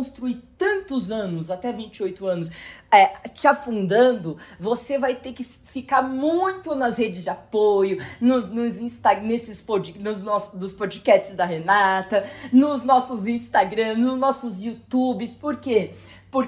[0.58, 2.52] tantos anos, até 28 anos,
[2.92, 8.78] é, te afundando, você vai ter que ficar muito nas redes de apoio, nos, nos
[8.78, 15.36] Insta, nesses pod, nos nossos dos podcasts da Renata, nos nossos Instagram, nos nossos YouTubes.
[15.36, 15.76] Por quê?
[15.76, 15.92] porque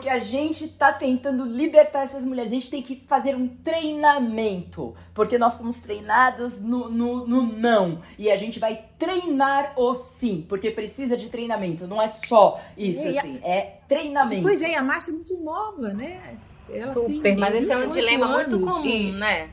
[0.10, 2.52] a gente está tentando libertar essas mulheres.
[2.52, 8.02] A gente tem que fazer um treinamento, porque nós fomos treinados no, no, no não.
[8.18, 11.88] E a gente vai treinar o sim, porque precisa de treinamento.
[11.88, 13.48] Não é só isso, e assim, a...
[13.48, 14.44] é treinamento.
[14.44, 16.38] Pois é, e a Márcia é muito nova, né?
[16.70, 18.54] Ela Super, mas esse é um dilema anos.
[18.54, 19.12] muito comum, sim.
[19.14, 19.50] né?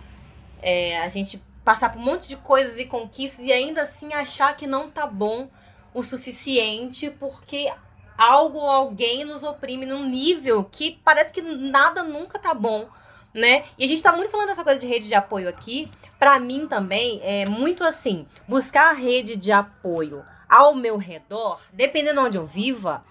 [0.61, 4.55] É, a gente passar por um monte de coisas e conquistas e ainda assim achar
[4.57, 5.49] que não tá bom
[5.95, 7.73] o suficiente porque
[8.17, 12.89] algo ou alguém nos oprime num nível que parece que nada nunca tá bom,
[13.33, 13.65] né?
[13.79, 15.91] E a gente tá muito falando dessa coisa de rede de apoio aqui.
[16.19, 22.21] Para mim também é muito assim, buscar a rede de apoio ao meu redor, dependendo
[22.21, 23.05] de onde eu viva,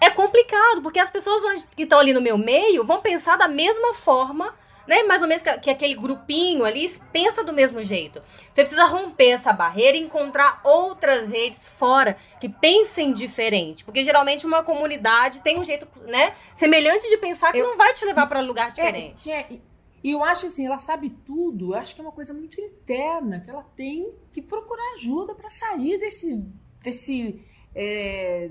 [0.00, 3.94] é complicado, porque as pessoas que estão ali no meu meio vão pensar da mesma
[3.94, 4.54] forma
[4.88, 5.02] né?
[5.02, 8.22] Mais ou menos que, que, aquele grupinho ali pensa do mesmo jeito.
[8.38, 14.46] Você precisa romper essa barreira e encontrar outras redes fora que pensem diferente, porque geralmente
[14.46, 18.26] uma comunidade tem um jeito, né, semelhante de pensar que Eu, não vai te levar
[18.26, 19.30] para lugar é, diferente.
[19.30, 19.60] É, é,
[20.02, 23.40] E eu acho assim, ela sabe tudo, eu acho que é uma coisa muito interna,
[23.40, 26.42] que ela tem que procurar ajuda para sair desse.
[26.82, 28.50] desse é,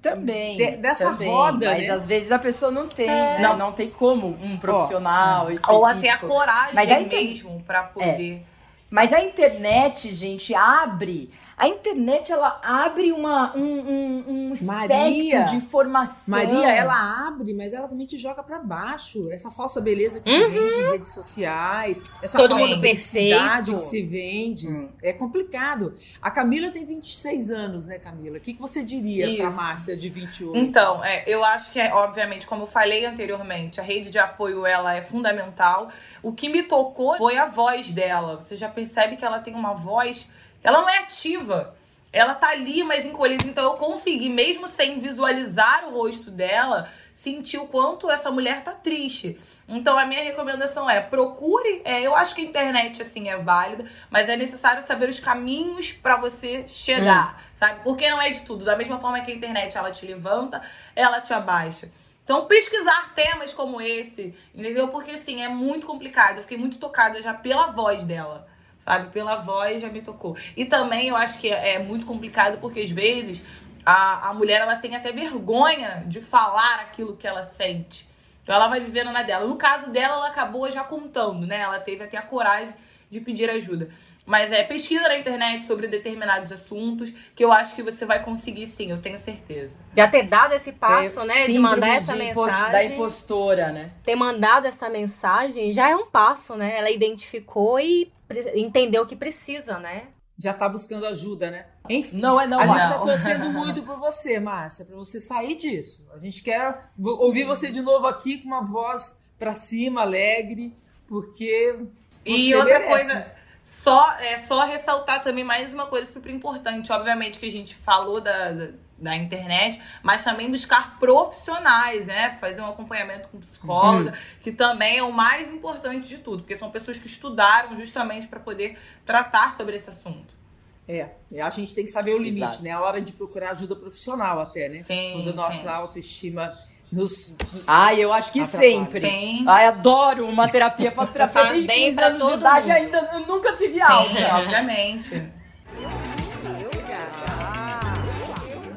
[0.00, 0.56] também.
[0.56, 1.68] De, dessa também, roda.
[1.70, 1.90] Mas né?
[1.90, 3.08] às vezes a pessoa não tem.
[3.08, 3.38] É.
[3.40, 5.48] Não, não tem como um profissional.
[5.66, 7.22] Ó, Ou até a coragem Mas a inter...
[7.22, 8.42] mesmo para poder.
[8.46, 8.49] É.
[8.90, 11.30] Mas a internet, gente, abre.
[11.56, 16.14] A internet, ela abre uma, um, um, um espectro Maria, de informação.
[16.26, 19.30] Maria, ela abre, mas ela também te joga para baixo.
[19.30, 20.50] Essa falsa beleza que se Uhum.
[20.50, 23.74] vende em redes sociais, essa Todo falsa mundo perfeito.
[23.76, 24.68] que se vende.
[24.68, 24.88] Hum.
[25.02, 25.94] É complicado.
[26.20, 28.38] A Camila tem 26 anos, né, Camila?
[28.38, 29.56] O que, que você diria para Isso.
[29.56, 30.56] Márcia de 28?
[30.58, 34.64] Então, é, eu acho que, é, obviamente, como eu falei anteriormente, a rede de apoio
[34.66, 35.90] ela é fundamental.
[36.22, 38.40] O que me tocou foi a voz dela.
[38.40, 40.28] Você já percebe que ela tem uma voz.
[40.62, 41.76] Ela não é ativa.
[42.12, 43.46] Ela tá ali, mas encolhida.
[43.46, 48.72] Então eu consegui, mesmo sem visualizar o rosto dela, sentir o quanto essa mulher tá
[48.72, 49.38] triste.
[49.68, 51.82] Então a minha recomendação é procure.
[51.84, 55.92] é, eu acho que a internet assim é válida, mas é necessário saber os caminhos
[55.92, 57.80] pra você chegar, sabe?
[57.84, 58.64] Porque não é de tudo.
[58.64, 60.60] Da mesma forma que a internet ela te levanta,
[60.96, 61.90] ela te abaixa.
[62.24, 64.88] Então, pesquisar temas como esse, entendeu?
[64.88, 66.36] Porque, assim, é muito complicado.
[66.36, 68.46] Eu fiquei muito tocada já pela voz dela,
[68.80, 69.10] sabe?
[69.10, 70.36] Pela voz já me tocou.
[70.56, 73.40] E também eu acho que é muito complicado porque, às vezes,
[73.86, 78.08] a, a mulher ela tem até vergonha de falar aquilo que ela sente.
[78.42, 79.46] Então, ela vai vivendo na dela.
[79.46, 81.60] No caso dela, ela acabou já contando, né?
[81.60, 82.74] Ela teve até a coragem
[83.08, 83.90] de pedir ajuda.
[84.30, 88.68] Mas é pesquisa na internet sobre determinados assuntos que eu acho que você vai conseguir
[88.68, 89.76] sim, eu tenho certeza.
[89.96, 91.46] Já ter dado esse passo, É, né?
[91.48, 92.70] De mandar essa de mensagem.
[92.72, 93.90] Da impostora, né?
[94.04, 96.78] ter mandado essa mensagem já é um passo, né?
[96.78, 98.12] Ela identificou e
[98.54, 100.04] entendeu que precisa, né?
[100.38, 101.66] Já tá buscando ajuda, né?
[101.88, 102.18] Enfim.
[102.18, 102.94] Não é não, a gente Márcia.
[102.94, 106.06] está torcendo muito por você, Márcia, para você sair disso.
[106.14, 110.72] A gente quer ouvir você de novo aqui com uma voz para cima, alegre,
[111.08, 111.76] porque
[112.24, 112.90] E você outra merece.
[112.90, 113.26] coisa,
[113.62, 116.92] só é só ressaltar também mais uma coisa super importante.
[116.92, 122.36] Obviamente que a gente falou da, da, da internet, mas também buscar profissionais, né?
[122.40, 126.70] Fazer um acompanhamento com psicóloga, que também é o mais importante de tudo, porque são
[126.70, 130.40] pessoas que estudaram justamente para poder tratar sobre esse assunto.
[130.88, 131.08] É,
[131.40, 132.62] a gente tem que saber o limite, Exato.
[132.64, 132.72] né?
[132.72, 134.78] A hora de procurar ajuda profissional até, né?
[134.78, 135.68] Sim, Quando a nossa sim.
[135.68, 136.58] autoestima
[136.92, 137.34] nos...
[137.66, 138.72] Ai, eu acho que Atrapalha.
[138.72, 139.00] sempre.
[139.00, 139.44] Sim.
[139.46, 140.90] Ai, adoro uma terapia.
[140.90, 142.76] Faço terapia desde bem 15 pra anos de idade mundo.
[142.76, 144.36] ainda eu nunca tive Sim, alta.
[144.36, 145.32] obviamente.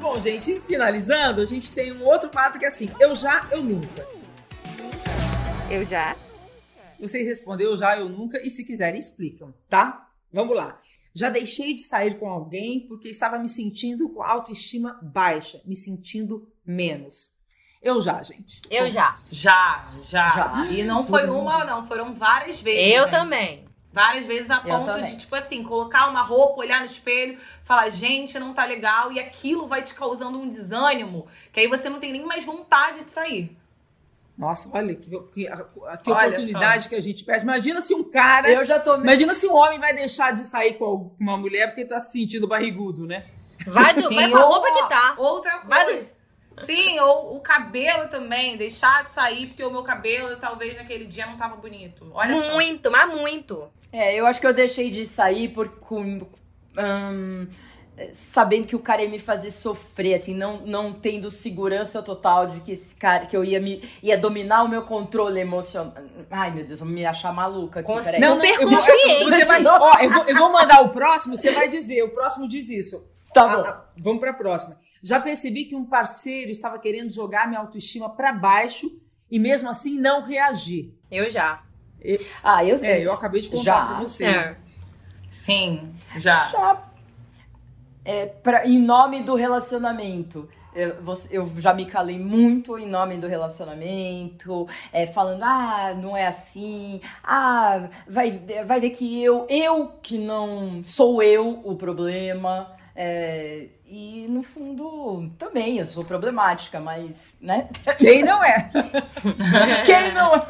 [0.00, 3.62] Bom, gente, finalizando, a gente tem um outro quadro que é assim, eu já, eu
[3.62, 4.06] nunca.
[5.70, 6.14] Eu já.
[7.00, 10.08] Vocês respondem eu já, eu nunca, e se quiserem, explicam, tá?
[10.32, 10.78] Vamos lá.
[11.14, 16.48] Já deixei de sair com alguém porque estava me sentindo com autoestima baixa, me sentindo
[16.64, 17.33] menos.
[17.84, 18.62] Eu já, gente.
[18.70, 19.12] Eu já.
[19.30, 20.66] Já, já, Já.
[20.70, 22.94] E não foi uma, não, foram várias vezes.
[22.94, 23.10] Eu né?
[23.10, 23.64] também.
[23.92, 25.04] Várias vezes a Eu ponto também.
[25.04, 29.20] de, tipo assim, colocar uma roupa, olhar no espelho, falar, gente, não tá legal, e
[29.20, 33.10] aquilo vai te causando um desânimo, que aí você não tem nem mais vontade de
[33.10, 33.56] sair.
[34.36, 37.44] Nossa, olha que, que, que Olha oportunidade que a gente perde.
[37.44, 38.50] Imagina se um cara.
[38.50, 41.84] Eu já tô Imagina se um homem vai deixar de sair com uma mulher porque
[41.84, 43.26] tá se sentindo barrigudo, né?
[43.66, 45.14] Vai, do, Sim, vai com a ou- roupa que tá.
[45.16, 46.13] Outra Vai coisa.
[46.58, 51.26] Sim, ou o cabelo também, deixar de sair, porque o meu cabelo talvez naquele dia
[51.26, 52.10] não tava bonito.
[52.14, 52.52] Olha só.
[52.52, 53.68] Muito, mas muito.
[53.92, 56.26] É, eu acho que eu deixei de sair por com,
[56.78, 57.46] hum,
[58.12, 62.60] sabendo que o cara ia me fazer sofrer, assim, não, não tendo segurança total de
[62.60, 65.94] que esse cara, que eu ia me ia dominar o meu controle emocional.
[66.30, 68.20] Ai, meu Deus, eu vou me achar maluca aqui, Com peraí.
[68.20, 71.68] Não, eu vou, você vai, ó, eu, vou, eu vou mandar o próximo, você vai
[71.68, 72.02] dizer.
[72.02, 73.04] O próximo diz isso.
[73.32, 73.62] Tá bom.
[73.66, 74.76] Ah, ah, vamos pra próxima.
[75.04, 78.90] Já percebi que um parceiro estava querendo jogar minha autoestima pra baixo
[79.30, 80.94] e mesmo assim não reagir.
[81.10, 81.62] Eu já.
[82.42, 83.86] Ah, eu É, eu acabei de contar Já.
[83.86, 84.24] pra você.
[84.24, 84.56] É.
[85.30, 86.48] Sim, já.
[86.48, 86.82] Já.
[88.04, 90.48] É, pra, em nome do relacionamento.
[90.74, 96.16] Eu, você- eu já me calei muito em nome do relacionamento, é, falando, ah, não
[96.16, 102.72] é assim, ah, vai, vai ver que eu, eu que não sou eu o problema.
[102.96, 107.68] é, e no fundo, também eu sou problemática, mas, né?
[107.98, 108.70] Quem não é?
[109.84, 110.46] Quem não.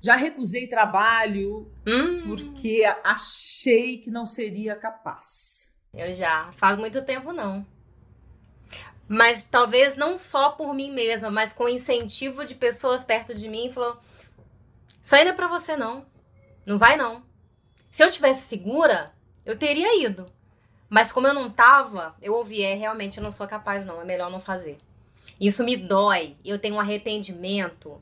[0.00, 5.68] Já recusei trabalho Hum, porque achei que não seria capaz.
[5.92, 6.50] eu já.
[6.52, 7.66] Faz muito tempo, não.
[9.08, 13.72] Mas talvez não só por mim mesma, mas com incentivo de pessoas perto de mim,
[13.72, 13.98] falou:
[15.02, 16.06] Isso ainda é pra você, não.
[16.64, 17.22] Não vai, não.
[17.90, 19.12] Se eu tivesse segura,
[19.44, 20.26] eu teria ido.
[20.88, 24.00] Mas como eu não tava, eu ouvi, é, realmente eu não sou capaz, não.
[24.00, 24.78] É melhor não fazer.
[25.40, 26.36] Isso me dói.
[26.44, 27.98] Eu tenho um arrependimento.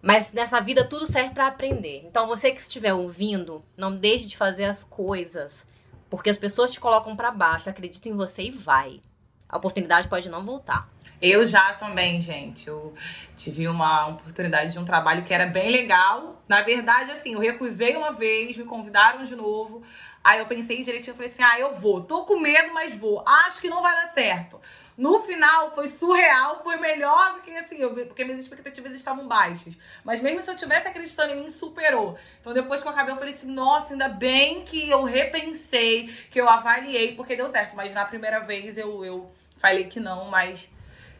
[0.00, 2.02] Mas nessa vida tudo serve para aprender.
[2.06, 5.66] Então você que estiver ouvindo, não deixe de fazer as coisas,
[6.08, 9.00] porque as pessoas te colocam para baixo, acredita em você e vai.
[9.48, 10.88] A oportunidade pode não voltar.
[11.20, 12.68] Eu já também, gente.
[12.68, 12.94] Eu
[13.36, 16.40] tive uma oportunidade de um trabalho que era bem legal.
[16.48, 19.82] Na verdade, assim, eu recusei uma vez, me convidaram de novo.
[20.22, 22.00] Aí eu pensei direitinho, eu falei assim: ah, eu vou.
[22.00, 23.24] Tô com medo, mas vou.
[23.26, 24.60] Acho que não vai dar certo.
[24.98, 29.74] No final foi surreal, foi melhor do que assim, eu, porque minhas expectativas estavam baixas.
[30.02, 32.18] Mas mesmo se eu tivesse acreditando em mim, superou.
[32.40, 36.40] Então depois que eu acabei, eu falei assim: nossa, ainda bem que eu repensei, que
[36.40, 37.76] eu avaliei, porque deu certo.
[37.76, 40.68] Mas na primeira vez eu, eu falei que não, mas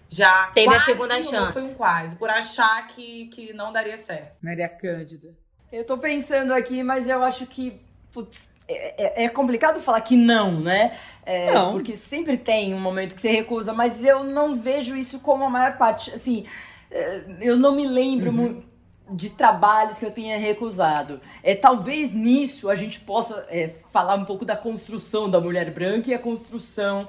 [0.09, 1.53] já Teve a segunda chance.
[1.53, 4.39] Foi um quase, por achar que, que não daria certo.
[4.43, 5.33] Maria Cândida.
[5.70, 7.81] Eu tô pensando aqui, mas eu acho que.
[8.12, 10.97] putz, é, é- é complicado falar que não, né?
[11.25, 11.73] É, Não.
[11.73, 15.51] Porque sempre tem um momento que você recusa, mas eu não vejo isso como a
[15.51, 16.11] maior parte.
[16.11, 16.45] Assim,
[16.91, 18.62] é, eu não me lembro mu-
[19.11, 21.19] de trabalhos que eu tenha recusado.
[21.43, 26.11] É, talvez nisso a gente possa é, falar um pouco da construção da mulher branca
[26.11, 27.09] e a construção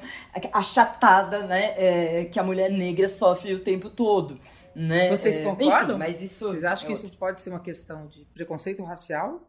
[0.53, 1.73] achatada, né?
[1.77, 4.39] é, que a mulher negra sofre o tempo todo.
[4.75, 5.09] Né?
[5.09, 5.81] Vocês É, concordam?
[5.89, 6.47] Enfim, mas isso.
[6.47, 9.41] Vocês acham que isso pode ser uma questão de preconceito racial?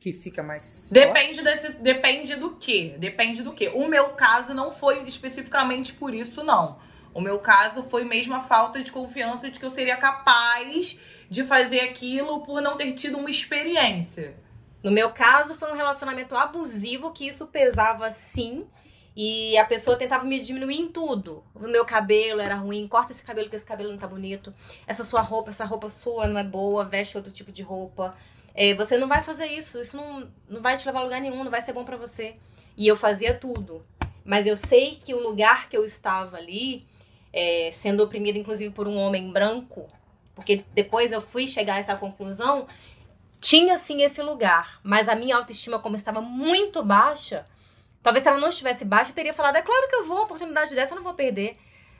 [0.00, 0.88] Que fica mais.
[0.90, 3.68] Depende desse, depende do que, depende do que.
[3.68, 6.78] O meu caso não foi especificamente por isso não.
[7.12, 10.98] O meu caso foi mesmo a falta de confiança de que eu seria capaz
[11.28, 14.36] de fazer aquilo por não ter tido uma experiência.
[14.82, 18.66] No meu caso, foi um relacionamento abusivo que isso pesava sim.
[19.14, 21.44] E a pessoa tentava me diminuir em tudo.
[21.54, 24.54] O meu cabelo era ruim, corta esse cabelo que esse cabelo não tá bonito.
[24.86, 28.16] Essa sua roupa, essa roupa sua não é boa, veste outro tipo de roupa.
[28.54, 31.44] É, você não vai fazer isso, isso não, não vai te levar a lugar nenhum,
[31.44, 32.36] não vai ser bom pra você.
[32.76, 33.82] E eu fazia tudo.
[34.24, 36.86] Mas eu sei que o lugar que eu estava ali,
[37.32, 39.86] é, sendo oprimida inclusive por um homem branco,
[40.34, 42.66] porque depois eu fui chegar a essa conclusão,
[43.40, 47.44] tinha sim esse lugar, mas a minha autoestima, como estava muito baixa,
[48.02, 50.74] talvez se ela não estivesse baixa, eu teria falado: é claro que eu vou, oportunidade
[50.74, 51.56] dessa eu não vou perder.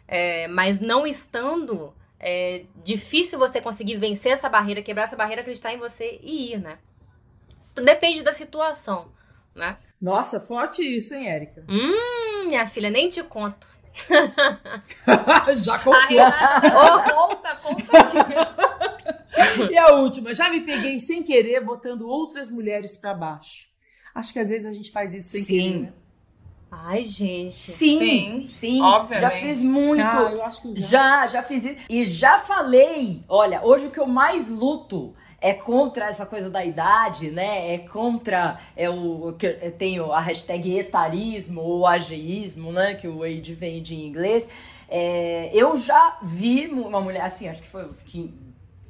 [0.07, 5.73] É, mas não estando, é difícil você conseguir vencer essa barreira, quebrar essa barreira, acreditar
[5.73, 6.79] em você e ir, né?
[7.75, 9.11] Depende da situação,
[9.55, 9.79] né?
[10.01, 11.64] Nossa, forte isso, hein, Érica?
[11.68, 13.66] Hum, minha filha, nem te conto.
[15.62, 16.07] Já contou.
[16.09, 18.71] Renata, conta, conta.
[19.71, 23.68] E a última, já me peguei sem querer botando outras mulheres pra baixo.
[24.14, 25.62] Acho que às vezes a gente faz isso sem Sim.
[25.73, 25.81] querer.
[25.81, 25.93] né?
[26.71, 27.73] Ai, gente.
[27.73, 28.83] Sim, Sim, sim.
[28.83, 29.21] obviamente.
[29.21, 30.03] Já fiz muito.
[30.03, 30.89] Ah, eu acho que já.
[30.89, 31.77] Já, já fiz isso.
[31.89, 36.64] E já falei, olha, hoje o que eu mais luto é contra essa coisa da
[36.64, 37.75] idade, né?
[37.75, 42.95] É contra é o que eu tenho a hashtag etarismo ou ageísmo, né?
[42.95, 44.49] Que o age vem de inglês.
[44.89, 48.33] É, eu já vi uma mulher, assim, acho que foi uns 15,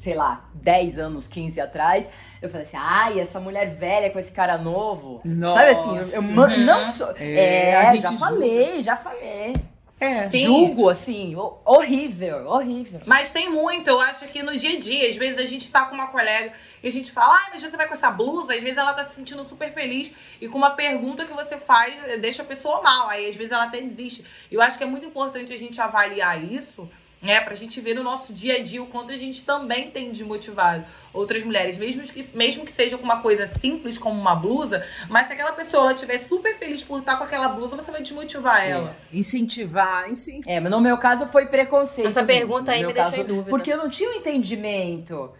[0.01, 2.11] sei lá, 10 anos, 15 atrás.
[2.40, 5.20] Eu falei assim, ai, essa mulher velha com esse cara novo.
[5.24, 5.59] Nossa.
[5.59, 6.64] Sabe assim, eu, eu Uhum.
[6.64, 7.12] não sou.
[7.18, 8.18] É, É, gente já julga.
[8.26, 9.55] falei, já falei.
[10.03, 10.26] É.
[10.28, 10.44] Sim.
[10.46, 13.01] Julgo, assim, ho- horrível, horrível.
[13.05, 15.84] Mas tem muito, eu acho que no dia a dia, às vezes a gente tá
[15.84, 18.62] com uma colega e a gente fala, ai, mas você vai com essa blusa, às
[18.62, 22.16] vezes ela tá se sentindo super feliz e com uma pergunta que você faz eh,
[22.16, 24.24] deixa a pessoa mal, aí às vezes ela até desiste.
[24.51, 26.88] Eu acho que é muito importante a gente avaliar isso,
[27.23, 30.11] né, pra gente ver no nosso dia a dia o quanto a gente também tem
[30.11, 34.85] desmotivado outras mulheres, mesmo que, mesmo que seja com uma coisa simples como uma blusa,
[35.09, 38.03] mas se aquela pessoa ela estiver super feliz por estar com aquela blusa, você vai
[38.03, 38.97] desmotivar ela.
[39.12, 39.16] É.
[39.18, 40.57] Incentivar, incentivar.
[40.57, 42.09] É, mas no meu caso foi preconceito.
[42.09, 43.51] Essa mesmo, pergunta aí me deixou caso, em dúvida.
[43.51, 45.31] Porque eu não tinha o entendimento.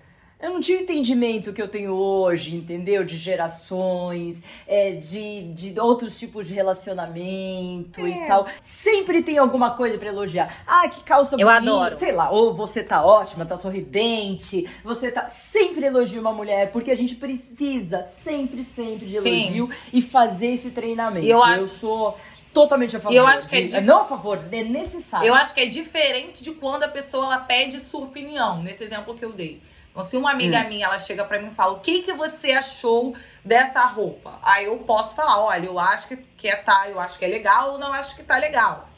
[0.43, 3.05] Eu não tinha o entendimento que eu tenho hoje, entendeu?
[3.05, 8.47] De gerações, é, de, de outros tipos de relacionamento e tal.
[8.63, 10.63] Sempre tem alguma coisa pra elogiar.
[10.67, 11.71] Ah, que calça Eu bonita.
[11.71, 11.97] adoro.
[11.99, 14.69] Sei lá, ou você tá ótima, tá sorridente.
[14.85, 15.29] Você tá.
[15.29, 19.43] Sempre elogio uma mulher, porque a gente precisa sempre, sempre de Sim.
[19.43, 21.27] elogio e fazer esse treinamento.
[21.27, 22.17] Eu eu sou
[22.53, 23.15] totalmente a favor.
[23.15, 25.27] eu acho que é de- Não a favor, é necessário.
[25.27, 29.15] Eu acho que é diferente de quando a pessoa ela pede sua opinião, nesse exemplo
[29.15, 29.61] que eu dei.
[30.01, 32.53] Então, se uma amiga minha ela chega pra mim e fala: O que, que você
[32.53, 34.39] achou dessa roupa?
[34.43, 37.29] Aí eu posso falar: Olha, eu acho que, que é tá, eu acho que é
[37.29, 38.89] legal ou não acho que tá legal.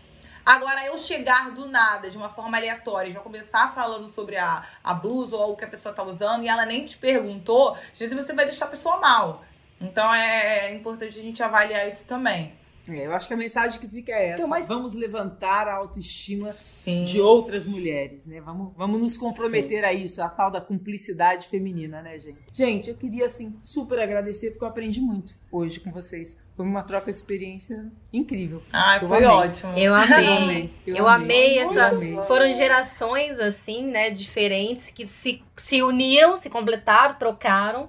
[0.47, 4.95] Agora, eu chegar do nada, de uma forma aleatória, já começar falando sobre a, a
[4.95, 8.15] blusa ou o que a pessoa tá usando e ela nem te perguntou, às vezes
[8.15, 9.45] você vai deixar a pessoa mal.
[9.81, 12.53] Então é importante a gente avaliar isso também.
[12.89, 14.41] É, eu acho que a mensagem que fica é essa.
[14.41, 17.05] Então, mas- Vamos levantar a autoestima Sim.
[17.05, 18.41] de outras mulheres, né?
[18.41, 22.39] Vamos, vamos nos comprometer a isso, a tal da cumplicidade feminina, né, gente?
[22.53, 26.37] Gente, eu queria, assim, super agradecer porque eu aprendi muito hoje com vocês.
[26.57, 28.63] Foi uma troca de experiência incrível.
[29.01, 29.29] Eu foi amei.
[29.29, 29.73] ótimo.
[29.79, 30.27] Eu amei.
[30.27, 31.25] Eu amei, eu Eu amei.
[31.47, 31.87] amei essa.
[31.95, 32.17] amei.
[32.27, 37.89] Foram gerações, assim, né, diferentes, que se, se uniram, se completaram, trocaram.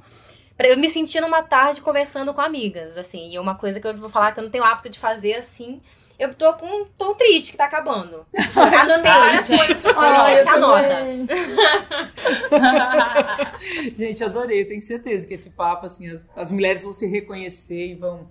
[0.58, 3.32] Pra- Eu me senti numa tarde conversando com amigas, assim.
[3.32, 5.82] E uma coisa que eu vou falar que eu não tenho hábito de fazer assim.
[6.20, 6.86] Eu tô com.
[6.98, 8.26] tô triste que tá acabando.
[8.80, 9.58] Anotei várias gente.
[9.58, 9.84] coisas.
[9.84, 10.90] Tipo, Ai, eu anota, anota.
[10.90, 11.28] também.
[13.98, 14.62] Gente, adorei.
[14.62, 18.30] Eu tenho certeza que esse papo, assim, as, as mulheres vão se reconhecer e vão,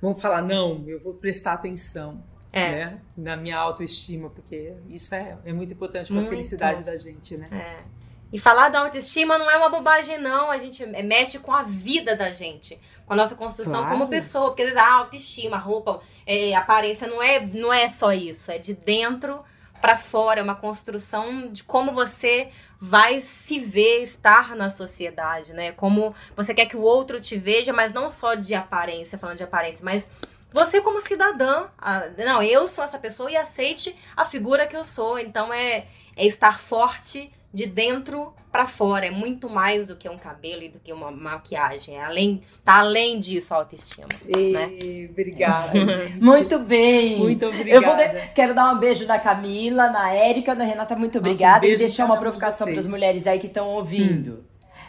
[0.00, 2.22] vão falar: não, eu vou prestar atenção.
[2.52, 2.70] É.
[2.70, 2.98] Né?
[3.16, 7.46] Na minha autoestima, porque isso é, é muito importante para a felicidade da gente, né?
[7.50, 8.03] É.
[8.34, 10.50] E falar da autoestima não é uma bobagem, não.
[10.50, 12.76] A gente mexe com a vida da gente,
[13.06, 13.90] com a nossa construção Claro.
[13.90, 14.46] como pessoa.
[14.46, 18.12] Porque às vezes a autoestima, a roupa, é, a aparência não é, não é só
[18.12, 18.50] isso.
[18.50, 19.38] É de dentro
[19.80, 20.40] pra fora.
[20.40, 25.70] É uma construção de como você vai se ver, estar na sociedade, né?
[25.70, 29.44] Como você quer que o outro te veja, mas não só de aparência, falando de
[29.44, 30.04] aparência, mas
[30.52, 31.68] você como cidadã.
[31.78, 35.20] Ah, não, eu sou essa pessoa e aceite a figura que eu sou.
[35.20, 39.06] Então é, é estar forte de dentro pra fora.
[39.06, 41.96] É muito mais do que um cabelo e do que uma maquiagem.
[41.96, 44.08] É além, tá além disso a autoestima.
[44.28, 46.20] E, Obrigada, gente.
[46.20, 47.18] Muito bem.
[47.18, 47.86] Muito Eu obrigada.
[47.86, 51.32] vou de- quero dar um beijo na Camila, na Érica, na Renata, muito Nossa, um
[51.32, 51.66] obrigada.
[51.66, 54.44] e deixar uma um provocação para as mulheres aí que estão ouvindo.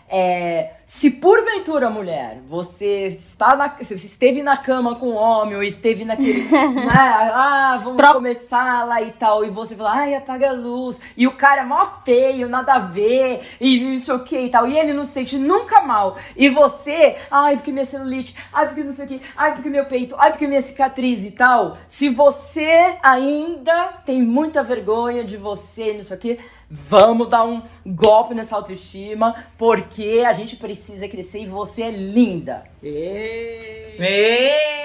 [0.07, 5.63] É, se porventura, mulher, você está na, você esteve na cama com um homem ou
[5.63, 6.43] esteve naquele.
[6.47, 11.01] né, ah, vamos Troca- começar lá e tal, e você fala, ai, apaga a luz,
[11.17, 14.49] e o cara é mó feio, nada a ver, e não sei o que e
[14.49, 18.67] tal, e ele não se sente nunca mal, e você, ai, porque minha celulite, ai,
[18.67, 21.77] porque não sei o que, ai, porque meu peito, ai, porque minha cicatriz e tal.
[21.87, 26.39] Se você ainda tem muita vergonha de você, não sei o que,
[26.70, 32.63] vamos dar um golpe nessa autoestima, porque a gente precisa crescer e você é linda.
[32.82, 33.97] E...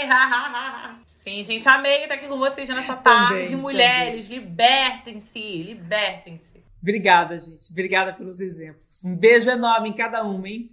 [0.08, 0.94] Ha, ha, ha.
[1.16, 3.44] Sim, gente, amei estar aqui com vocês nessa tarde.
[3.44, 6.64] Também, Mulheres, libertem-se, libertem-se.
[6.80, 7.70] Obrigada, gente.
[7.70, 9.04] Obrigada pelos exemplos.
[9.04, 10.70] Um beijo enorme em cada uma, hein?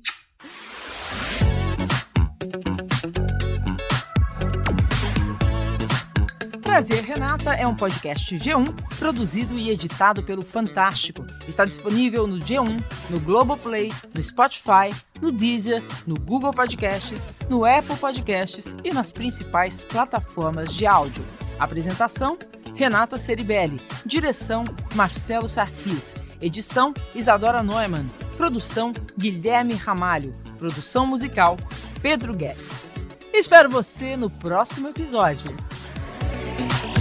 [6.68, 8.66] Prazer Renata é um podcast G1
[9.00, 11.26] produzido e editado pelo Fantástico.
[11.48, 12.78] Está disponível no G1,
[13.10, 19.86] no Globoplay, no Spotify, no Deezer, no Google Podcasts, no Apple Podcasts e nas principais
[19.86, 21.24] plataformas de áudio.
[21.58, 22.38] Apresentação:
[22.76, 23.82] Renata Ceribelli.
[24.06, 26.16] Direção: Marcelo Sarquis.
[26.42, 28.06] Edição: Isadora Neumann.
[28.36, 30.36] Produção: Guilherme Ramalho.
[30.60, 31.56] Produção musical:
[32.02, 32.94] Pedro Guedes.
[33.34, 35.56] Espero você no próximo episódio.
[36.58, 36.97] Bye.